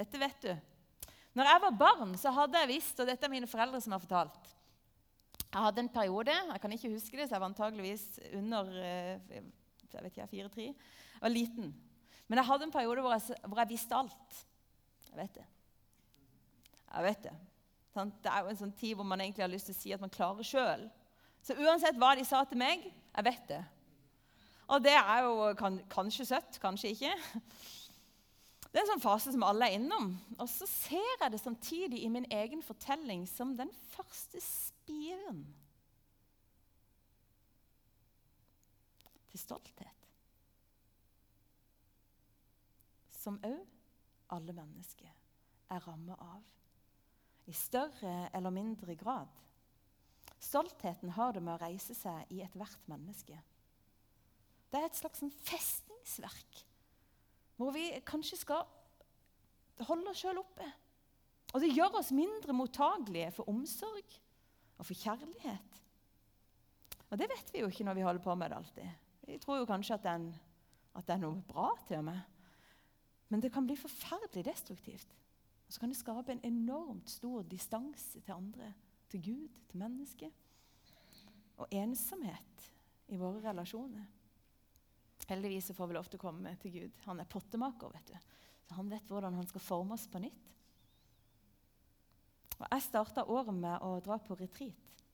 Dette 0.00 0.20
vet 0.20 0.46
du. 0.46 0.52
Når 1.36 1.50
jeg 1.50 1.62
var 1.62 1.76
barn, 1.78 2.16
så 2.18 2.32
hadde 2.34 2.62
jeg 2.62 2.72
visst, 2.72 2.98
og 3.02 3.08
dette 3.08 3.26
er 3.26 3.32
mine 3.32 3.48
foreldre 3.50 3.78
som 3.82 3.94
har 3.94 4.02
fortalt 4.02 4.48
Jeg 5.44 5.62
hadde 5.62 5.84
en 5.84 5.92
periode, 5.92 6.34
jeg 6.34 6.62
kan 6.62 6.72
ikke 6.74 6.92
huske 6.94 7.18
det, 7.18 7.28
så 7.28 7.36
jeg 7.36 7.42
var 7.42 7.50
antageligvis 7.52 8.06
under 8.38 8.72
eh, 8.80 9.38
jeg 9.90 10.04
vet 10.04 10.12
ikke, 10.12 10.26
fire-tre. 10.30 10.66
Jeg 10.70 11.22
var 11.22 11.32
liten. 11.32 11.72
Men 12.30 12.38
jeg 12.38 12.46
hadde 12.46 12.68
en 12.68 12.74
periode 12.74 13.02
hvor 13.02 13.14
jeg, 13.16 13.38
hvor 13.42 13.58
jeg 13.58 13.70
visste 13.72 13.96
alt. 13.96 14.36
Jeg 15.10 15.18
vet 15.18 15.34
det. 15.34 15.46
Jeg 16.94 17.04
vet 17.04 17.24
det. 17.24 17.32
Det 18.22 18.30
er 18.30 18.44
jo 18.44 18.52
en 18.52 18.60
sånn 18.60 18.76
tid 18.78 18.94
hvor 18.94 19.06
man 19.06 19.20
egentlig 19.20 19.42
har 19.42 19.50
lyst 19.50 19.66
til 19.70 19.74
å 19.74 19.80
si 19.80 19.92
at 19.94 20.02
man 20.02 20.12
klarer 20.14 20.46
sjøl. 20.46 20.86
Så 21.42 21.56
uansett 21.58 21.98
hva 21.98 22.12
de 22.14 22.24
sa 22.26 22.44
til 22.46 22.60
meg, 22.60 22.86
jeg 22.86 23.26
vet 23.26 23.44
det. 23.50 23.60
Og 24.70 24.82
det 24.84 24.94
er 24.94 25.24
jo 25.26 25.50
kan, 25.58 25.80
kanskje 25.90 26.28
søtt, 26.30 26.60
kanskje 26.62 26.94
ikke. 26.94 27.14
Det 28.70 28.78
er 28.78 28.84
en 28.84 28.92
sånn 28.92 29.02
fase 29.02 29.32
som 29.34 29.42
alle 29.42 29.66
er 29.66 29.80
innom. 29.80 30.12
Og 30.38 30.46
så 30.50 30.66
ser 30.70 31.16
jeg 31.20 31.32
det 31.32 31.40
samtidig 31.42 32.04
i 32.04 32.12
min 32.12 32.28
egen 32.30 32.62
fortelling 32.62 33.26
som 33.28 33.56
den 33.58 33.72
første 33.90 34.38
spiren 34.44 35.42
til 39.30 39.42
stolthet. 39.42 40.00
som 43.20 43.36
òg 43.44 43.60
alle 44.32 44.54
mennesker 44.56 45.10
er 45.70 45.84
rammet 45.84 46.18
av. 46.24 46.40
I 47.50 47.54
større 47.56 48.30
eller 48.36 48.54
mindre 48.54 48.94
grad. 48.98 49.30
Stoltheten 50.40 51.12
har 51.16 51.34
det 51.34 51.42
med 51.44 51.56
å 51.56 51.60
reise 51.60 51.96
seg 51.98 52.30
i 52.32 52.40
ethvert 52.44 52.86
menneske. 52.88 53.36
Det 54.70 54.78
er 54.78 54.86
et 54.86 54.98
slags 54.98 55.20
sånn 55.20 55.34
festningsverk 55.44 56.62
hvor 57.60 57.74
vi 57.76 57.90
kanskje 58.08 58.38
skal 58.40 58.64
holde 59.84 60.12
oss 60.12 60.22
sjøl 60.22 60.40
oppe. 60.40 60.66
Og 61.52 61.60
det 61.60 61.72
gjør 61.74 61.98
oss 62.00 62.12
mindre 62.14 62.54
mottagelige 62.56 63.32
for 63.36 63.50
omsorg 63.52 64.16
og 64.78 64.86
for 64.86 64.96
kjærlighet. 64.96 65.80
Og 67.10 67.18
det 67.18 67.28
vet 67.28 67.52
vi 67.52 67.60
jo 67.60 67.68
ikke 67.68 67.84
når 67.84 67.98
vi 67.98 68.06
holder 68.06 68.24
på 68.24 68.36
med 68.38 68.52
det 68.52 68.60
alltid. 68.60 68.92
Vi 69.26 69.38
tror 69.42 69.60
jo 69.60 69.68
kanskje 69.68 69.98
at 69.98 70.08
er 70.08 70.30
at 70.96 71.06
det 71.06 71.14
er 71.14 71.22
noe 71.22 71.42
bra 71.46 71.70
til 71.86 72.00
og 72.00 72.06
med. 72.08 72.20
Men 73.30 73.42
det 73.42 73.52
kan 73.54 73.66
bli 73.66 73.76
forferdelig 73.78 74.44
destruktivt. 74.48 75.12
Og 75.66 75.74
så 75.74 75.80
kan 75.80 75.92
det 75.92 75.98
skape 76.00 76.32
en 76.32 76.44
enormt 76.44 77.10
stor 77.10 77.44
distanse 77.46 78.20
til 78.20 78.34
andre, 78.34 78.72
til 79.10 79.22
Gud, 79.22 79.60
til 79.68 79.78
mennesket. 79.78 80.32
Og 81.62 81.68
ensomhet 81.70 82.70
i 83.08 83.18
våre 83.20 83.44
relasjoner. 83.44 84.08
Heldigvis 85.30 85.70
får 85.76 85.86
vi 85.86 85.94
lov 85.94 86.08
til 86.10 86.18
å 86.18 86.24
komme 86.24 86.52
til 86.58 86.72
Gud. 86.74 87.02
Han 87.06 87.20
er 87.22 87.28
pottemaker. 87.30 87.92
vet 87.94 88.10
du. 88.10 88.30
Så 88.66 88.74
Han 88.74 88.90
vet 88.90 89.06
hvordan 89.08 89.34
han 89.34 89.46
skal 89.46 89.62
forme 89.62 89.94
oss 89.94 90.08
på 90.10 90.18
nytt. 90.18 90.46
Og 92.58 92.66
Jeg 92.66 92.82
starta 92.82 93.24
året 93.24 93.54
med 93.54 93.82
å 93.82 94.00
dra 94.00 94.18
på 94.18 94.34
retreat. 94.34 95.04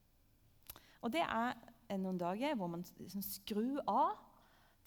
Og 1.03 1.13
Det 1.13 1.21
er 1.21 1.99
noen 1.99 2.19
dager 2.19 2.57
hvor 2.57 2.69
man 2.69 2.85
liksom 2.99 3.23
skrur 3.23 3.83
av 3.87 4.17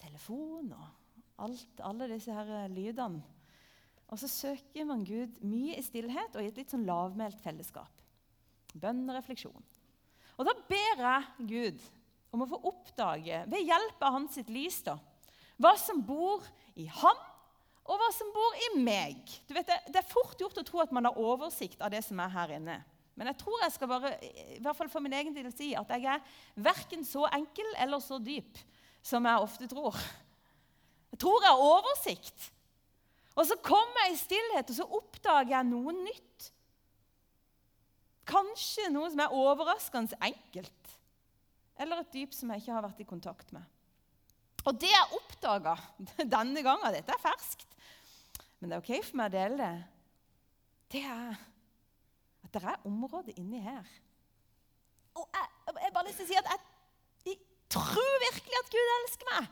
telefon 0.01 0.73
og 0.73 0.87
alt, 1.37 1.79
alle 1.79 2.09
disse 2.11 2.33
her 2.33 2.67
lydene. 2.67 3.21
Og 4.09 4.17
så 4.17 4.27
søker 4.27 4.87
man 4.89 5.05
Gud 5.05 5.37
mye 5.45 5.77
i 5.77 5.85
stillhet 5.85 6.35
og 6.35 6.41
i 6.41 6.49
et 6.49 6.57
litt 6.57 6.73
sånn 6.73 6.87
lavmælt 6.87 7.39
fellesskap. 7.43 8.01
Bønn 8.73 9.05
og 9.05 9.15
refleksjon. 9.15 9.65
Og 10.39 10.47
da 10.47 10.55
ber 10.69 11.03
jeg 11.03 11.47
Gud 11.51 11.85
om 12.33 12.43
å 12.43 12.49
få 12.49 12.59
oppdage, 12.69 13.43
ved 13.49 13.65
hjelp 13.65 14.03
av 14.05 14.15
hans 14.17 14.35
sitt 14.37 14.49
lys, 14.53 14.81
da, 14.85 14.97
hva 15.59 15.73
som 15.79 15.99
bor 16.05 16.45
i 16.79 16.87
ham, 16.87 17.25
og 17.89 17.97
hva 17.97 18.09
som 18.13 18.29
bor 18.33 18.57
i 18.67 18.69
meg. 18.83 19.19
Du 19.49 19.55
vet, 19.57 19.67
det, 19.89 19.97
er 19.97 20.07
fort 20.07 20.39
gjort 20.39 20.59
å 20.61 20.65
tro 20.65 20.81
at 20.83 20.93
man 20.95 21.07
har 21.09 21.17
oversikt 21.19 21.81
av 21.81 21.91
det 21.93 22.03
som 22.05 22.19
er 22.21 22.31
her 22.35 22.53
inne. 22.59 22.77
Men 23.17 23.31
jeg 23.31 23.39
tror 23.41 23.63
jeg 23.63 23.73
skal 23.75 23.89
bare, 23.91 24.11
i 24.21 24.61
hvert 24.63 24.77
fall 24.77 24.91
for 24.91 25.03
min 25.03 25.15
egen 25.17 25.33
del 25.35 25.49
si 25.51 25.73
at 25.75 25.89
jeg 25.91 26.05
er 26.07 26.21
verken 26.63 27.01
så 27.03 27.25
enkel 27.35 27.67
eller 27.81 27.99
så 28.03 28.19
dyp 28.23 28.61
som 29.03 29.25
jeg 29.27 29.43
ofte 29.43 29.67
tror. 29.71 29.97
Jeg 31.09 31.19
tror 31.19 31.43
jeg 31.43 31.51
har 31.51 31.65
oversikt. 31.65 32.45
Og 33.39 33.47
så 33.49 33.57
kommer 33.63 34.05
jeg 34.05 34.13
i 34.13 34.21
stillhet, 34.21 34.71
og 34.71 34.77
så 34.77 34.87
oppdager 34.99 35.55
jeg 35.55 35.67
noe 35.67 35.95
nytt. 35.97 36.47
Kanskje 38.29 38.89
noe 38.93 39.09
som 39.09 39.23
er 39.23 39.35
overraskende 39.35 40.19
enkelt. 40.29 40.95
Eller 41.79 42.03
et 42.03 42.13
dyp 42.13 42.35
som 42.35 42.51
jeg 42.51 42.61
ikke 42.61 42.75
har 42.75 42.85
vært 42.85 43.01
i 43.01 43.07
kontakt 43.07 43.53
med. 43.55 43.63
Og 44.67 44.79
det 44.81 44.89
jeg 44.91 45.19
oppdaga 45.19 45.75
denne 46.35 46.63
gangen 46.65 46.95
Dette 46.95 47.15
er 47.15 47.23
ferskt, 47.23 47.67
men 48.59 48.71
det 48.71 48.77
er 48.77 48.83
OK 48.83 49.05
for 49.07 49.19
meg 49.19 49.31
å 49.31 49.35
dele 49.37 49.59
det. 49.59 49.75
Det 50.91 51.03
er 51.05 51.37
at 52.43 52.55
det 52.55 52.63
er 52.65 52.87
områder 52.87 53.37
inni 53.37 53.61
her. 53.61 53.85
Og 55.19 55.25
jeg, 55.35 55.47
jeg 55.83 55.93
bare 55.93 56.07
lyst 56.07 56.19
til 56.21 56.27
å 56.27 56.31
si 56.31 56.37
at 56.39 56.49
jeg, 56.49 56.61
jeg 57.29 57.37
tror 57.71 58.23
virkelig 58.25 58.59
at 58.59 58.71
Gud 58.73 58.91
elsker 58.95 59.29
meg. 59.29 59.49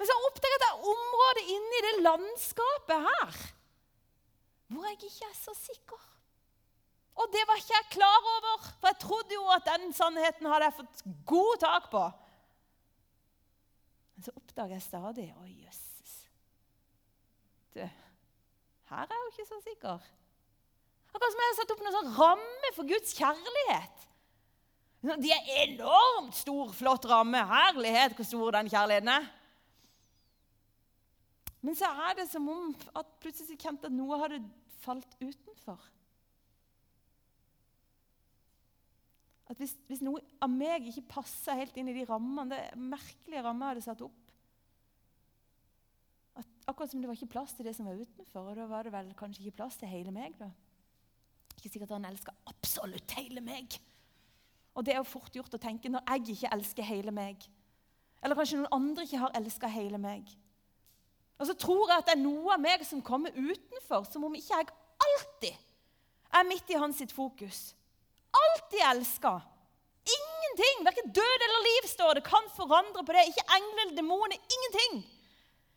Men 0.00 0.08
så 0.08 0.16
oppdager 0.26 0.54
jeg 0.54 0.60
at 0.60 0.64
det 0.64 0.70
er 0.70 0.92
områder 0.94 1.50
inni 1.54 1.82
det 1.86 1.96
landskapet 2.06 3.08
her 3.08 3.40
hvor 4.70 4.86
jeg 4.86 5.00
ikke 5.02 5.26
er 5.26 5.34
så 5.34 5.52
sikker. 5.58 6.02
Og 7.20 7.30
det 7.34 7.40
var 7.48 7.58
ikke 7.58 7.74
jeg 7.74 7.88
klar 7.96 8.26
over, 8.36 8.66
for 8.78 8.86
jeg 8.86 8.98
trodde 9.02 9.34
jo 9.34 9.48
at 9.50 9.66
den 9.66 9.90
sannheten 9.92 10.46
hadde 10.46 10.68
jeg 10.68 10.76
fått 10.76 11.02
god 11.26 11.62
tak 11.64 11.88
på. 11.92 12.04
Men 14.20 14.26
så 14.28 14.32
oppdager 14.36 14.76
jeg 14.76 14.84
stadig 14.84 15.22
Å, 15.32 15.46
jøsses. 15.48 16.10
Du, 17.72 17.78
her 18.90 19.06
er 19.06 19.14
jeg 19.14 19.22
jo 19.22 19.30
ikke 19.30 19.46
så 19.48 19.60
sikker. 19.64 20.08
Akkurat 21.08 21.32
som 21.32 21.40
jeg 21.40 21.48
har 21.48 21.56
satt 21.56 21.72
opp 21.72 21.80
noen 21.86 21.94
sånn 21.94 22.10
ramme 22.18 22.72
for 22.76 22.90
Guds 22.90 23.14
kjærlighet. 23.16 24.02
De 25.24 25.32
er 25.32 25.48
enormt 25.62 26.36
stor, 26.36 26.74
flott 26.76 27.08
ramme. 27.08 27.40
Herlighet, 27.48 28.12
hvor 28.18 28.28
stor 28.28 28.58
den 28.58 28.68
kjærligheten 28.74 29.12
er. 29.14 29.30
Men 31.64 31.80
så 31.80 31.88
er 32.10 32.20
det 32.20 32.28
som 32.28 32.52
om 32.52 32.76
at 33.00 33.16
plutselig 33.24 33.56
kjente 33.56 33.88
at 33.88 33.96
noe 33.96 34.20
hadde 34.20 34.42
falt 34.84 35.16
utenfor. 35.16 35.80
At 39.50 39.58
hvis, 39.58 39.74
hvis, 39.90 40.02
noe 40.06 40.22
av 40.42 40.50
meg 40.52 40.86
ikke 40.86 41.08
passer 41.10 41.58
helt 41.58 41.76
inn 41.80 41.90
i 41.90 41.96
de 41.96 42.06
rammene, 42.06 42.52
det 42.52 42.78
merkelige 42.78 43.42
rammene 43.42 43.70
jeg 43.70 43.74
hadde 43.74 43.86
satt 43.88 44.04
opp 44.06 44.18
at 46.40 46.46
Akkurat 46.70 46.92
som 46.92 47.00
det 47.02 47.08
var 47.10 47.18
ikke 47.18 47.34
plass 47.34 47.52
til 47.56 47.66
det 47.66 47.74
som 47.76 47.88
var 47.88 47.98
utenfor. 47.98 48.50
Og 48.52 48.56
da 48.56 48.66
var 48.70 48.86
det 48.86 48.92
vel 48.94 49.08
kanskje 49.18 49.42
ikke 49.44 49.58
plass 49.62 49.78
til 49.80 49.90
hele 49.90 50.12
meg. 50.14 50.36
da. 50.38 50.50
Ikke 51.56 51.68
sikkert 51.72 51.94
han 51.96 52.06
elsker 52.08 52.36
absolutt 52.48 53.16
hele 53.18 53.42
meg. 53.44 53.74
Og 54.74 54.86
det 54.86 54.94
er 54.94 55.00
jo 55.00 55.08
fort 55.08 55.34
gjort 55.34 55.56
å 55.56 55.60
tenke 55.60 55.90
når 55.90 56.04
jeg 56.06 56.36
ikke 56.36 56.52
elsker 56.54 56.86
hele 56.86 57.14
meg. 57.14 57.42
Eller 58.22 58.38
kanskje 58.38 58.60
noen 58.60 58.76
andre 58.76 59.04
ikke 59.04 59.22
har 59.24 59.34
elska 59.40 59.68
hele 59.72 59.98
meg. 59.98 60.30
Og 61.40 61.48
så 61.48 61.56
tror 61.58 61.88
jeg 61.88 61.98
at 61.98 62.08
det 62.08 62.14
er 62.14 62.22
noe 62.22 62.54
av 62.54 62.62
meg 62.62 62.84
som 62.86 63.02
kommer 63.02 63.34
utenfor, 63.34 64.06
som 64.06 64.24
om 64.28 64.34
ikke 64.36 64.60
jeg 64.60 64.72
alltid 65.08 65.68
er 66.38 66.46
midt 66.46 66.70
i 66.70 66.78
hans 66.78 67.00
sitt 67.00 67.12
fokus 67.16 67.70
alltid 68.70 68.80
elska. 68.90 69.40
Ingenting, 70.18 70.84
verken 70.84 71.12
død 71.12 71.40
eller 71.46 71.62
liv, 71.70 71.88
står 71.88 72.14
det, 72.14 72.24
kan 72.24 72.48
forandre 72.56 73.04
på 73.04 73.12
det. 73.12 73.28
Ikke 73.28 73.46
engler 73.56 73.82
eller 73.82 73.96
demoner. 73.96 74.36
Ingenting 74.36 75.06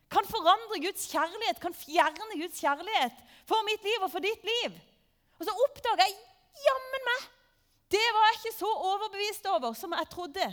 kan 0.09 0.25
forandre 0.25 0.79
Guds 0.79 1.09
kjærlighet, 1.09 1.59
kan 1.59 1.73
fjerne 1.73 2.37
Guds 2.37 2.59
kjærlighet 2.61 3.15
for 3.49 3.65
mitt 3.65 3.83
liv 3.83 4.03
og 4.05 4.11
for 4.11 4.21
ditt 4.21 4.43
liv. 4.45 4.75
Og 5.39 5.45
så 5.47 5.55
oppdaga 5.65 6.05
jeg 6.05 6.19
jammen 6.67 7.07
meg 7.09 7.29
det 7.93 8.05
var 8.13 8.23
jeg 8.25 8.37
ikke 8.39 8.57
så 8.57 8.69
overbevist 8.69 9.45
over 9.51 9.73
som 9.77 9.93
jeg 9.93 10.09
trodde. 10.09 10.45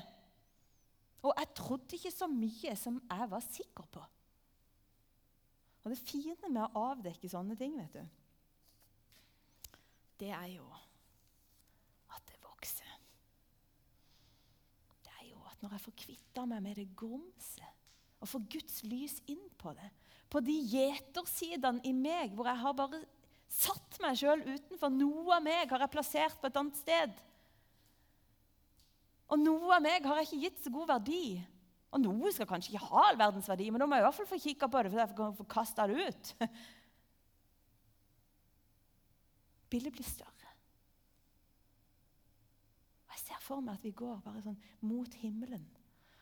Og 1.22 1.34
jeg 1.38 1.48
trodde 1.56 1.96
ikke 1.96 2.12
så 2.12 2.26
mye 2.28 2.74
som 2.76 2.98
jeg 3.00 3.28
var 3.30 3.44
sikker 3.44 3.86
på. 3.92 4.02
Og 5.84 5.92
det 5.92 6.00
fine 6.04 6.50
med 6.50 6.60
å 6.66 6.84
avdekke 6.90 7.28
sånne 7.32 7.56
ting, 7.56 7.78
vet 7.80 7.96
du, 7.96 8.04
det 10.20 10.34
er 10.36 10.50
jo 10.52 10.68
når 15.60 15.76
jeg 15.76 15.84
får 15.84 15.96
kvitta 16.04 16.46
meg 16.48 16.62
med 16.64 16.78
det 16.80 16.88
grumset 16.96 17.76
og 18.20 18.28
får 18.28 18.42
Guds 18.52 18.82
lys 18.84 19.16
inn 19.32 19.46
på 19.60 19.72
det, 19.72 19.88
på 20.30 20.42
de 20.44 20.54
gjetersidene 20.70 21.80
i 21.88 21.92
meg 21.96 22.34
hvor 22.36 22.48
jeg 22.50 22.60
har 22.60 22.76
bare 22.76 23.00
satt 23.50 23.96
meg 24.02 24.18
sjøl 24.20 24.44
utenfor. 24.44 24.92
Noe 24.94 25.38
av 25.38 25.42
meg 25.42 25.72
har 25.72 25.82
jeg 25.82 25.92
plassert 25.94 26.36
på 26.40 26.46
et 26.50 26.58
annet 26.60 26.76
sted. 26.78 27.16
Og 29.30 29.40
noe 29.40 29.72
av 29.76 29.82
meg 29.82 30.06
har 30.06 30.20
jeg 30.20 30.28
ikke 30.28 30.42
gitt 30.44 30.60
så 30.62 30.72
god 30.74 30.92
verdi. 30.92 31.24
Og 31.90 32.02
noe 32.04 32.30
skal 32.34 32.46
kanskje 32.46 32.74
ikke 32.74 32.86
ha 32.92 33.06
all 33.08 33.18
verdens 33.18 33.48
verdi, 33.50 33.70
men 33.72 33.82
da 33.82 33.88
må 33.88 33.98
jeg 33.98 34.04
i 34.04 34.06
hvert 34.06 34.18
fall 34.20 34.30
få 34.30 34.38
kikka 34.44 34.66
på 34.70 34.82
det, 34.84 34.92
for 34.92 35.02
jeg 35.02 35.16
kan 35.18 35.38
få 35.40 35.46
det 35.80 35.96
ut. 36.06 36.24
Bildet 39.70 39.94
blir 39.94 40.06
større 40.06 40.39
for 43.50 43.64
meg 43.64 43.78
at 43.80 43.84
vi 43.84 43.94
går 43.96 44.20
bare 44.24 44.42
sånn 44.44 44.58
mot 44.86 45.14
himmelen. 45.22 45.64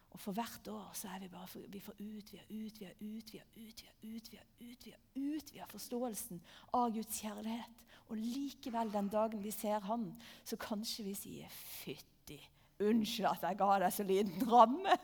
Og 0.08 0.20
for 0.22 0.32
hvert 0.36 0.68
år 0.72 0.94
så 0.96 1.10
er 1.12 1.20
vi 1.20 1.28
bare 1.28 1.48
for, 1.50 1.66
vi 1.68 1.80
får 1.84 1.98
utvida, 2.00 2.44
utvida, 2.48 2.94
utvida, 3.04 3.44
utvida, 3.60 3.92
utvida, 4.08 4.46
utvida, 4.64 5.00
utvida 5.20 5.66
forståelsen 5.68 6.40
av 6.78 6.94
Guds 6.94 7.20
kjærlighet. 7.20 7.84
Og 8.08 8.16
likevel, 8.16 8.92
den 8.94 9.10
dagen 9.12 9.44
vi 9.44 9.52
ser 9.52 9.84
Han, 9.84 10.08
så 10.48 10.56
kanskje 10.56 11.04
vi 11.04 11.14
sier 11.14 11.52
'fytti, 11.52 12.40
unnskyld 12.80 13.28
at 13.28 13.44
jeg 13.44 13.60
ga 13.60 13.78
deg 13.84 13.92
så 13.92 14.08
liten 14.08 14.48
ramme'. 14.48 14.96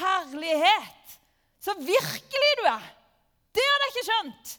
Herlighet! 0.00 1.20
Så 1.60 1.76
virkelig 1.76 2.52
du 2.60 2.64
er! 2.72 2.88
Det 3.54 3.62
hadde 3.68 3.84
jeg 3.84 3.92
ikke 3.92 4.08
skjønt! 4.08 4.58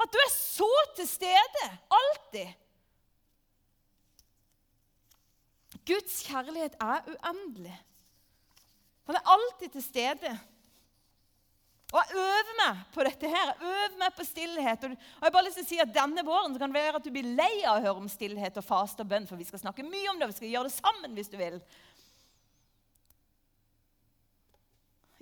At 0.00 0.12
du 0.12 0.18
er 0.18 0.32
så 0.32 0.72
til 0.96 1.08
stede 1.08 1.68
alltid. 1.90 2.63
Guds 5.88 6.22
kjærlighet 6.24 6.76
er 6.80 7.06
uendelig. 7.12 7.74
Han 9.04 9.18
er 9.18 9.30
alltid 9.34 9.74
til 9.74 9.84
stede. 9.84 10.32
Og 11.94 12.00
Jeg 12.00 12.18
øver 12.18 12.54
meg 12.58 12.78
på 12.94 13.04
dette 13.06 13.28
her. 13.30 13.52
Jeg 13.52 13.70
øver 13.70 13.98
meg 14.00 14.14
på 14.16 14.24
stillhet. 14.26 14.84
Og 14.84 14.90
jeg 14.90 15.22
har 15.22 15.34
bare 15.34 15.46
lyst 15.46 15.60
til 15.60 15.66
å 15.66 15.68
si 15.68 15.80
at 15.84 15.92
Denne 15.94 16.24
våren 16.26 16.56
kan 16.58 16.72
det 16.72 16.80
være 16.80 16.98
at 16.98 17.04
du 17.06 17.12
blir 17.14 17.34
lei 17.36 17.62
av 17.62 17.78
å 17.78 17.84
høre 17.84 18.02
om 18.02 18.08
stillhet 18.10 18.56
og 18.58 18.66
faste 18.66 19.04
og 19.04 19.10
bønn, 19.12 19.28
for 19.28 19.38
vi 19.38 19.46
skal 19.46 19.62
snakke 19.62 19.86
mye 19.86 20.10
om 20.10 20.18
det. 20.18 20.32
Vi 20.32 20.38
skal 20.40 20.54
gjøre 20.54 20.70
det 20.70 20.78
sammen 20.78 21.14
hvis 21.14 21.30
du 21.30 21.36
vil. 21.38 21.60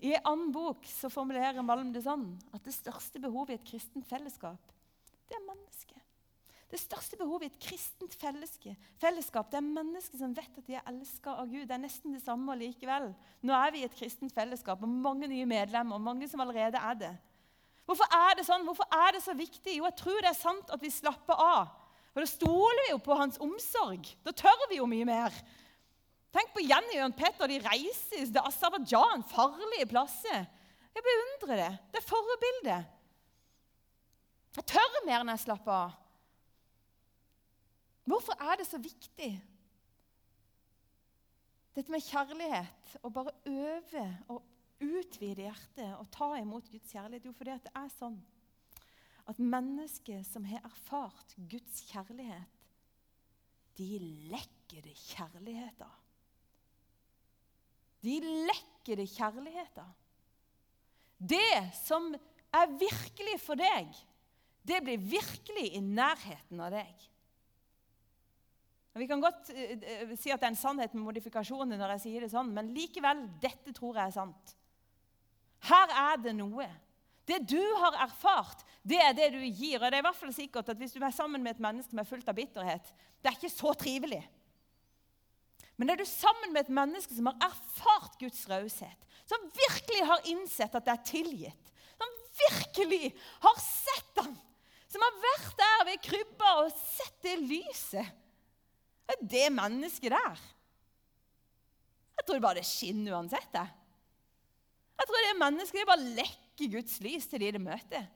I 0.03 0.15
en 0.17 0.31
annen 0.33 0.55
bok 0.55 0.87
så 0.91 1.11
formulerer 1.13 1.63
Malm 1.63 1.93
det 1.95 2.03
sånn 2.03 2.33
at 2.55 2.65
det 2.67 2.75
største 2.75 3.21
behovet 3.23 3.55
i 3.55 3.59
et 3.61 3.69
kristent 3.69 4.09
fellesskap, 4.09 4.73
det 5.31 5.37
er 5.39 5.45
mennesket. 5.47 6.02
Det 6.73 6.81
største 6.81 7.19
behovet 7.21 7.45
i 7.45 7.51
et 7.51 7.59
kristent 7.61 8.15
fellesskap 8.17 9.51
det 9.53 9.59
er 9.59 9.67
mennesker 9.67 10.17
som 10.17 10.33
vet 10.33 10.55
at 10.57 10.65
de 10.65 10.79
er 10.79 10.87
elska 10.89 11.35
av 11.43 11.51
Gud. 11.51 11.67
Det 11.69 11.75
er 11.77 11.83
nesten 11.83 12.15
det 12.17 12.23
samme 12.25 12.57
likevel. 12.57 13.11
Nå 13.45 13.53
er 13.53 13.75
vi 13.75 13.83
i 13.83 13.85
et 13.85 13.99
kristent 13.99 14.33
fellesskap 14.33 14.81
og 14.81 14.89
mange 14.89 15.29
nye 15.29 15.45
medlemmer. 15.49 16.01
og 16.01 16.01
mange 16.01 16.29
som 16.33 16.41
allerede 16.41 16.81
er 16.81 16.97
det. 16.97 17.13
Hvorfor 17.85 18.09
er 18.17 18.39
det 18.39 18.47
sånn? 18.49 18.65
Hvorfor 18.65 18.89
er 18.89 19.13
det 19.13 19.21
så 19.21 19.37
viktig? 19.37 19.77
Jo, 19.77 19.85
jeg 19.85 19.99
tror 20.01 20.25
det 20.25 20.31
er 20.33 20.39
sant 20.39 20.73
at 20.73 20.81
vi 20.81 20.89
slapper 20.89 21.37
av. 21.37 21.77
For 22.15 22.25
Da 22.25 22.29
stoler 22.31 22.87
vi 22.87 22.91
jo 22.95 22.99
på 23.05 23.21
hans 23.21 23.37
omsorg. 23.43 24.09
Da 24.25 24.33
tør 24.33 24.69
vi 24.71 24.81
jo 24.81 24.89
mye 24.89 25.05
mer. 25.09 25.37
Tenk 26.33 26.55
på 26.57 26.65
Jenny 26.65 27.03
og 27.05 27.13
Petter. 27.17 27.53
De 27.53 27.61
reiser 27.61 28.25
til 28.25 28.41
Aserbajdsjan, 28.41 29.29
farlige 29.29 29.91
plasser. 29.93 30.47
Jeg 30.93 31.05
beundrer 31.05 31.67
det. 31.67 31.73
Det 31.93 32.01
er 32.01 32.09
forbildet. 32.09 32.93
Jeg 34.57 34.73
tør 34.73 35.03
mer 35.05 35.21
enn 35.21 35.33
jeg 35.33 35.45
slapper 35.45 35.77
av. 35.77 35.99
Hvorfor 38.09 38.37
er 38.41 38.59
det 38.59 38.67
så 38.67 38.81
viktig? 38.83 39.33
Dette 41.73 41.93
med 41.93 42.05
kjærlighet, 42.05 42.97
å 43.01 43.11
bare 43.13 43.33
øve 43.49 44.07
og 44.33 44.43
utvide 44.83 45.47
hjertet 45.47 45.95
og 45.97 46.11
ta 46.13 46.35
imot 46.41 46.69
Guds 46.73 46.91
kjærlighet. 46.93 47.29
Jo, 47.29 47.35
fordi 47.37 47.57
det 47.65 47.73
er 47.79 47.93
sånn 47.95 48.19
at 49.31 49.39
mennesker 49.39 50.25
som 50.27 50.45
har 50.51 50.65
erfart 50.67 51.37
Guds 51.49 51.85
kjærlighet, 51.93 52.59
de 53.79 53.89
lekker 54.33 54.85
det 54.85 54.97
kjærlighet 54.99 55.85
av. 55.87 55.99
De 58.03 58.19
lekker 58.51 58.99
det 58.99 59.07
kjærlighet. 59.15 59.79
Det 61.17 61.61
som 61.79 62.11
er 62.53 62.75
virkelig 62.75 63.39
for 63.41 63.57
deg, 63.57 63.95
det 64.67 64.83
blir 64.85 65.01
virkelig 65.15 65.71
i 65.79 65.81
nærheten 65.83 66.61
av 66.61 66.75
deg. 66.75 67.07
Vi 68.99 69.09
kan 69.09 69.23
godt 69.23 69.49
uh, 69.49 70.13
si 70.21 70.33
at 70.33 70.41
det 70.43 70.49
er 70.49 70.53
en 70.53 70.59
sannhet 70.59 70.93
med 70.95 71.07
modifikasjoner 71.07 71.81
når 71.81 71.95
jeg 71.97 72.05
sier 72.07 72.25
det 72.25 72.33
sånn, 72.33 72.51
men 72.53 72.73
likevel, 72.77 73.25
dette 73.41 73.73
tror 73.77 73.97
jeg 73.97 74.11
er 74.11 74.17
sant. 74.19 74.57
Her 75.69 75.95
er 76.11 76.21
det 76.21 76.35
noe. 76.37 76.67
Det 77.29 77.39
du 77.47 77.61
har 77.79 77.97
erfart, 78.03 78.65
det 78.83 78.99
er 78.99 79.15
det 79.17 79.31
du 79.37 79.41
gir. 79.47 79.79
Og 79.79 79.87
det 79.87 79.97
er 79.97 80.03
i 80.03 80.07
hvert 80.09 80.19
fall 80.19 80.35
sikkert 80.35 80.73
at 80.73 80.79
Hvis 80.81 80.95
du 80.97 81.01
er 81.01 81.15
sammen 81.15 81.43
med 81.43 81.55
et 81.55 81.63
menneske 81.63 81.95
som 81.95 82.03
er 82.03 82.09
fullt 82.09 82.29
av 82.29 82.37
bitterhet, 82.37 82.93
det 83.23 83.31
er 83.31 83.39
ikke 83.39 83.53
så 83.53 83.75
trivelig. 83.79 84.23
Men 85.79 85.91
er 85.91 86.01
du 86.03 86.05
sammen 86.07 86.53
med 86.53 86.67
et 86.67 86.75
menneske 86.75 87.15
som 87.17 87.31
har 87.31 87.39
erfart 87.47 88.19
Guds 88.21 88.43
raushet, 88.51 89.07
som 89.25 89.47
virkelig 89.55 90.03
har 90.11 90.27
innsett 90.35 90.75
at 90.75 90.85
det 90.85 90.93
er 90.93 91.07
tilgitt, 91.09 91.71
som 91.97 92.19
virkelig 92.43 93.13
har 93.47 93.63
sett 93.63 94.21
ham, 94.21 94.35
som 94.91 95.07
har 95.07 95.23
vært 95.23 95.55
der 95.63 95.87
ved 95.89 96.03
krybba 96.05 96.51
og 96.65 96.75
sett 96.77 97.17
det 97.25 97.39
lyset 97.41 98.22
Det 99.07 99.17
er 99.17 99.31
det 99.35 99.47
mennesket 99.55 100.15
der. 100.15 100.43
Jeg 102.19 102.27
tror 102.29 102.43
bare 102.45 102.61
det 102.61 102.69
skinner 102.69 103.17
uansett. 103.17 103.57
Jeg, 103.57 103.71
jeg 105.01 105.09
tror 105.09 105.25
det 105.27 105.39
mennesket 105.41 105.81
det 105.81 105.89
bare 105.89 106.15
lekker 106.21 106.73
Guds 106.77 107.01
lys 107.03 107.27
til 107.31 107.43
de 107.43 107.53
det 107.57 107.63
møter. 107.63 108.07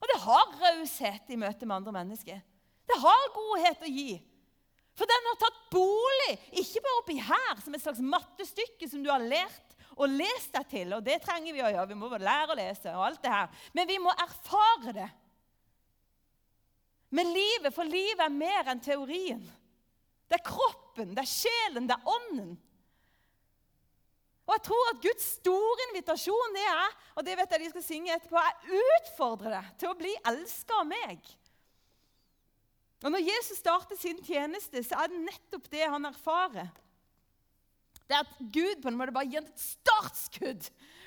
Og 0.00 0.08
det 0.08 0.20
har 0.22 0.54
raushet 0.62 1.32
i 1.32 1.38
møte 1.38 1.66
med 1.68 1.76
andre 1.76 1.92
mennesker. 1.98 2.40
Det 2.88 2.98
har 3.02 3.32
godhet 3.34 3.84
å 3.84 3.90
gi. 3.90 4.14
For 4.98 5.08
den 5.08 5.28
har 5.28 5.36
tatt 5.40 5.60
bolig, 5.72 6.32
ikke 6.60 6.82
bare 6.84 7.00
oppi 7.00 7.16
her, 7.22 7.60
som 7.62 7.76
et 7.76 7.82
slags 7.82 8.02
mattestykke 8.04 8.88
som 8.90 9.04
du 9.04 9.10
har 9.12 9.22
lært 9.22 9.76
og 10.00 10.12
lest 10.12 10.52
deg 10.56 10.66
til. 10.72 10.94
Og 10.96 11.04
det 11.04 11.20
trenger 11.24 11.54
vi 11.54 11.62
å 11.62 11.70
gjøre. 11.70 11.88
Vi 11.92 11.98
må 12.00 12.10
bare 12.10 12.26
lære 12.26 12.54
å 12.54 12.58
lese 12.58 12.92
og 12.96 13.06
alt 13.06 13.22
det 13.24 13.32
her. 13.32 13.62
Men 13.76 13.88
vi 13.88 13.98
må 14.02 14.12
erfare 14.12 14.96
det. 14.96 15.08
Med 17.16 17.26
livet, 17.26 17.72
for 17.74 17.88
livet 17.88 18.22
er 18.24 18.32
mer 18.32 18.70
enn 18.70 18.82
teorien. 18.82 19.42
Det 20.30 20.38
er 20.38 20.46
kroppen, 20.46 21.14
det 21.16 21.24
er 21.24 21.30
sjelen, 21.30 21.88
det 21.90 21.96
er 21.96 22.10
ånden. 22.12 22.52
Og 24.46 24.56
jeg 24.56 24.62
tror 24.66 24.88
at 24.90 25.02
Guds 25.02 25.26
store 25.36 25.84
invitasjon 25.88 26.56
det 26.56 26.62
er 26.66 26.94
og 27.14 27.26
det 27.26 27.36
vet 27.38 27.52
jeg 27.54 27.62
de 27.62 27.70
skal 27.70 27.84
synge 27.86 28.14
etterpå, 28.14 28.40
jeg 28.40 28.80
utfordrer 28.96 29.56
deg 29.58 29.68
til 29.78 29.90
å 29.90 29.98
bli 29.98 30.14
elska 30.30 30.78
av 30.80 30.88
meg. 30.90 31.20
Og 33.00 33.14
Når 33.14 33.24
Jesus 33.24 33.60
starter 33.60 33.98
sin 33.98 34.18
tjeneste, 34.24 34.82
så 34.84 35.02
er 35.02 35.12
det 35.12 35.22
nettopp 35.24 35.70
det 35.72 35.86
han 35.86 36.08
erfarer. 36.08 36.68
Det 38.04 38.16
er 38.16 38.26
at 38.26 38.40
Gud 38.40 38.82
på 38.82 38.90
en 38.90 38.98
måte 38.98 39.14
bare 39.14 39.30
gir 39.30 39.44
et 39.44 39.62
startskudd 39.62 40.66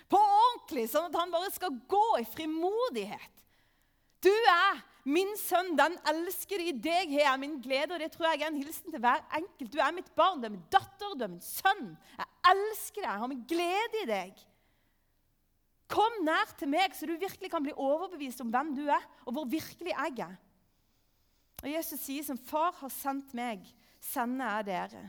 på 0.10 0.20
ordentlig, 0.20 0.88
sånn 0.90 1.10
at 1.10 1.20
han 1.20 1.34
bare 1.34 1.52
skal 1.54 1.76
gå 1.92 2.06
i 2.22 2.28
frimodighet. 2.32 3.44
Du 4.24 4.32
er 4.32 4.80
min 5.04 5.34
sønn, 5.36 5.74
den 5.76 5.98
elsker 6.08 6.62
i 6.64 6.72
deg 6.80 7.12
har 7.12 7.26
jeg 7.26 7.40
min 7.42 7.58
glede. 7.64 7.92
Og 7.92 8.00
det 8.00 8.10
tror 8.14 8.30
jeg 8.30 8.46
er 8.46 8.54
en 8.54 8.62
hilsen 8.62 8.94
til 8.94 9.04
hver 9.04 9.26
enkelt. 9.36 9.72
Du 9.74 9.82
er 9.84 9.96
mitt 9.96 10.10
barn, 10.16 10.40
du 10.40 10.48
er 10.48 10.54
min 10.54 10.64
datter, 10.72 11.16
du 11.18 11.26
er 11.26 11.34
min 11.34 11.44
sønn. 11.44 11.92
Jeg 12.16 12.30
elsker 12.54 13.02
deg, 13.02 13.10
jeg 13.10 13.24
har 13.24 13.32
min 13.32 13.44
glede 13.50 14.04
i 14.04 14.10
deg. 14.10 14.46
Kom 15.92 16.22
nær 16.24 16.56
til 16.58 16.72
meg, 16.72 16.96
så 16.96 17.08
du 17.10 17.18
virkelig 17.20 17.52
kan 17.52 17.66
bli 17.66 17.76
overbevist 17.76 18.42
om 18.42 18.52
hvem 18.54 18.72
du 18.80 18.86
er, 18.88 19.04
og 19.28 19.36
hvor 19.36 19.50
virkelig 19.50 19.92
jeg 19.92 20.24
er. 20.24 20.38
Og 21.64 21.70
Jesus 21.72 22.00
sier 22.04 22.24
som 22.28 22.40
far 22.40 22.72
har 22.80 22.92
sendt 22.92 23.36
meg, 23.36 23.68
sender 24.04 24.58
jeg 24.58 24.70
dere. 24.72 25.04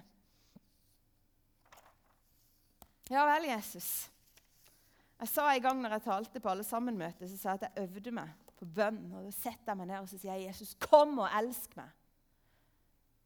Ja 3.14 3.24
vel, 3.30 3.46
Jesus. 3.52 4.08
Jeg 5.22 5.30
sa 5.30 5.46
en 5.52 5.62
gang 5.62 5.80
når 5.80 5.96
jeg 5.96 6.08
talte 6.10 6.42
på 6.42 6.50
alle 6.50 6.66
sammenmøter, 6.66 7.30
så 7.30 7.38
sa 7.38 7.54
jeg 7.54 7.62
at 7.62 7.68
jeg 7.70 7.86
øvde 7.86 8.18
meg 8.18 8.43
på 8.64 8.74
bønn. 8.80 9.02
Og 9.12 9.28
da 9.28 9.32
setter 9.34 9.72
jeg 9.72 9.80
meg 9.80 9.90
ned 9.90 10.00
og 10.00 10.08
så 10.10 10.18
sier 10.18 10.34
jeg, 10.34 10.48
'Jesus, 10.48 10.74
kom 10.80 11.18
og 11.18 11.28
elsk 11.30 11.76
meg'. 11.76 11.92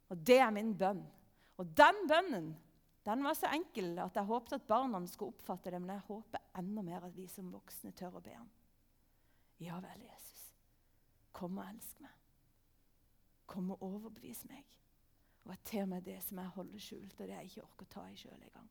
Og 0.09 0.27
det 0.27 0.38
er 0.38 0.51
min 0.51 0.74
bønn. 0.79 1.05
Og 1.59 1.77
den 1.77 2.07
bønnen 2.09 2.57
den 3.09 3.24
var 3.24 3.35
så 3.35 3.48
enkel 3.57 3.98
at 4.03 4.16
jeg 4.16 4.29
håpet 4.29 4.53
at 4.53 4.66
barna 4.68 5.01
skulle 5.07 5.33
oppfatte 5.33 5.70
det, 5.70 5.81
men 5.81 5.94
jeg 5.94 6.05
håper 6.11 6.42
enda 6.61 6.83
mer 6.83 7.07
at 7.07 7.16
vi 7.16 7.24
som 7.27 7.53
voksne 7.53 7.92
tør 7.96 8.18
å 8.18 8.20
be 8.20 8.35
ham. 8.35 8.51
Ja 9.64 9.79
vel, 9.81 10.03
Jesus. 10.05 10.42
Kom 11.33 11.57
og 11.59 11.64
elsk 11.70 12.03
meg. 12.05 12.12
Kom 13.48 13.70
og 13.70 13.83
overbevis 13.83 14.44
meg. 14.51 14.66
Og 15.46 15.55
jeg 15.55 15.64
til 15.64 15.88
meg 15.88 16.05
det 16.05 16.18
som 16.22 16.42
jeg 16.42 16.53
holder 16.59 16.85
skjult, 16.85 17.20
og 17.20 17.24
det 17.24 17.35
jeg 17.35 17.48
ikke 17.48 17.64
orker 17.64 17.87
å 17.87 17.92
ta 17.94 18.05
i 18.11 18.18
sjøl 18.20 18.37
engang. 18.37 18.68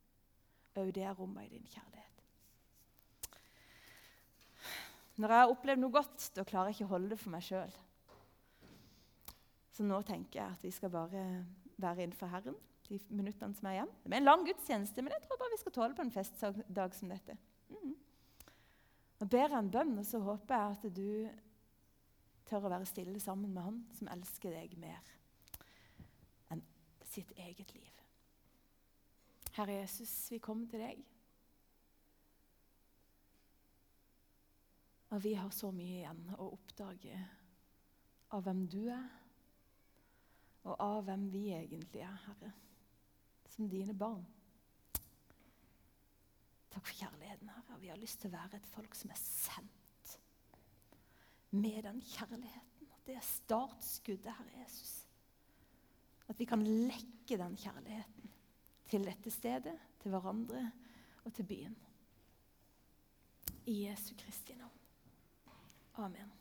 Òg 0.77 0.93
det 0.93 1.07
er 1.09 1.17
rommet 1.17 1.47
i 1.47 1.55
din 1.55 1.65
kjærlighet. 1.65 2.16
Når 5.17 5.33
jeg 5.33 5.43
har 5.43 5.51
opplevd 5.51 5.81
noe 5.81 5.93
godt, 5.93 6.29
da 6.37 6.45
klarer 6.45 6.69
jeg 6.69 6.77
ikke 6.77 6.89
å 6.89 6.93
holde 6.93 7.11
det 7.13 7.19
for 7.21 7.33
meg 7.33 7.45
sjøl. 7.45 7.73
Så 9.73 9.85
nå 9.85 9.99
tenker 10.05 10.39
jeg 10.39 10.57
at 10.57 10.65
vi 10.65 10.73
skal 10.73 10.93
bare 10.93 11.23
være 11.77 12.05
innenfor 12.05 12.29
Herren 12.31 12.57
de 12.87 12.99
minuttene 13.11 13.55
som 13.57 13.67
er 13.67 13.77
igjen. 13.77 13.89
Det 14.03 14.13
er 14.13 14.21
en 14.21 14.29
lang 14.29 14.45
gudstjeneste, 14.47 15.03
men 15.03 15.13
jeg 15.15 15.25
tror 15.25 15.39
bare 15.41 15.53
vi 15.53 15.59
skal 15.61 15.75
tåle 15.75 15.97
på 15.97 16.05
en 16.05 16.13
festdag 16.13 16.95
som 16.95 17.11
dette. 17.11 17.35
Mm. 17.73 17.95
Nå 19.19 19.27
ber 19.27 19.43
jeg 19.43 19.57
en 19.59 19.73
bønn, 19.73 19.97
og 19.99 20.07
så 20.07 20.21
håper 20.23 20.55
jeg 20.55 20.77
at 20.77 20.87
du 20.95 21.09
tør 22.47 22.69
å 22.69 22.71
være 22.71 22.87
stille 22.87 23.19
sammen 23.19 23.51
med 23.51 23.65
Han 23.65 23.81
som 23.97 24.09
elsker 24.13 24.55
deg 24.55 24.77
mer 24.79 25.11
enn 26.53 26.63
sitt 27.09 27.33
eget 27.35 27.73
liv. 27.75 27.91
Herre 29.57 29.81
Jesus, 29.81 30.13
vi 30.31 30.39
kommer 30.39 30.69
til 30.71 30.85
deg. 30.85 31.03
Og 35.17 35.23
vi 35.23 35.31
har 35.33 35.49
så 35.49 35.71
mye 35.73 36.03
igjen 36.03 36.19
å 36.37 36.51
oppdage 36.53 37.17
av 38.37 38.43
hvem 38.45 38.59
du 38.69 38.83
er, 38.93 39.07
og 40.67 40.75
av 40.83 40.99
hvem 41.07 41.23
vi 41.33 41.47
egentlig 41.57 42.03
er, 42.05 42.19
Herre, 42.27 42.51
som 43.49 43.65
dine 43.71 43.95
barn. 43.97 44.21
Takk 46.69 46.83
for 46.83 46.93
kjærligheten, 46.99 47.49
Herre. 47.49 47.79
Vi 47.81 47.89
har 47.89 47.97
lyst 47.97 48.21
til 48.21 48.29
å 48.29 48.35
være 48.35 48.61
et 48.61 48.69
folk 48.75 48.93
som 48.99 49.09
er 49.09 49.23
sendt 49.23 50.13
med 51.57 51.81
den 51.87 52.05
kjærligheten. 52.13 52.93
At 52.93 53.09
det 53.09 53.17
er 53.17 53.29
startskuddet, 53.31 54.29
Herre 54.37 54.61
Jesus. 54.61 54.95
At 56.29 56.37
vi 56.37 56.45
kan 56.45 56.61
lekke 56.61 57.41
den 57.41 57.57
kjærligheten 57.57 58.37
til 58.93 59.09
dette 59.09 59.33
stedet, 59.33 59.79
til 59.97 60.13
hverandre 60.13 60.67
og 61.23 61.33
til 61.33 61.49
byen. 61.55 61.85
I 63.65 63.87
Jesu 63.87 64.13
Kristi 64.21 64.53
navn. 64.61 64.76
Amen. 65.99 66.36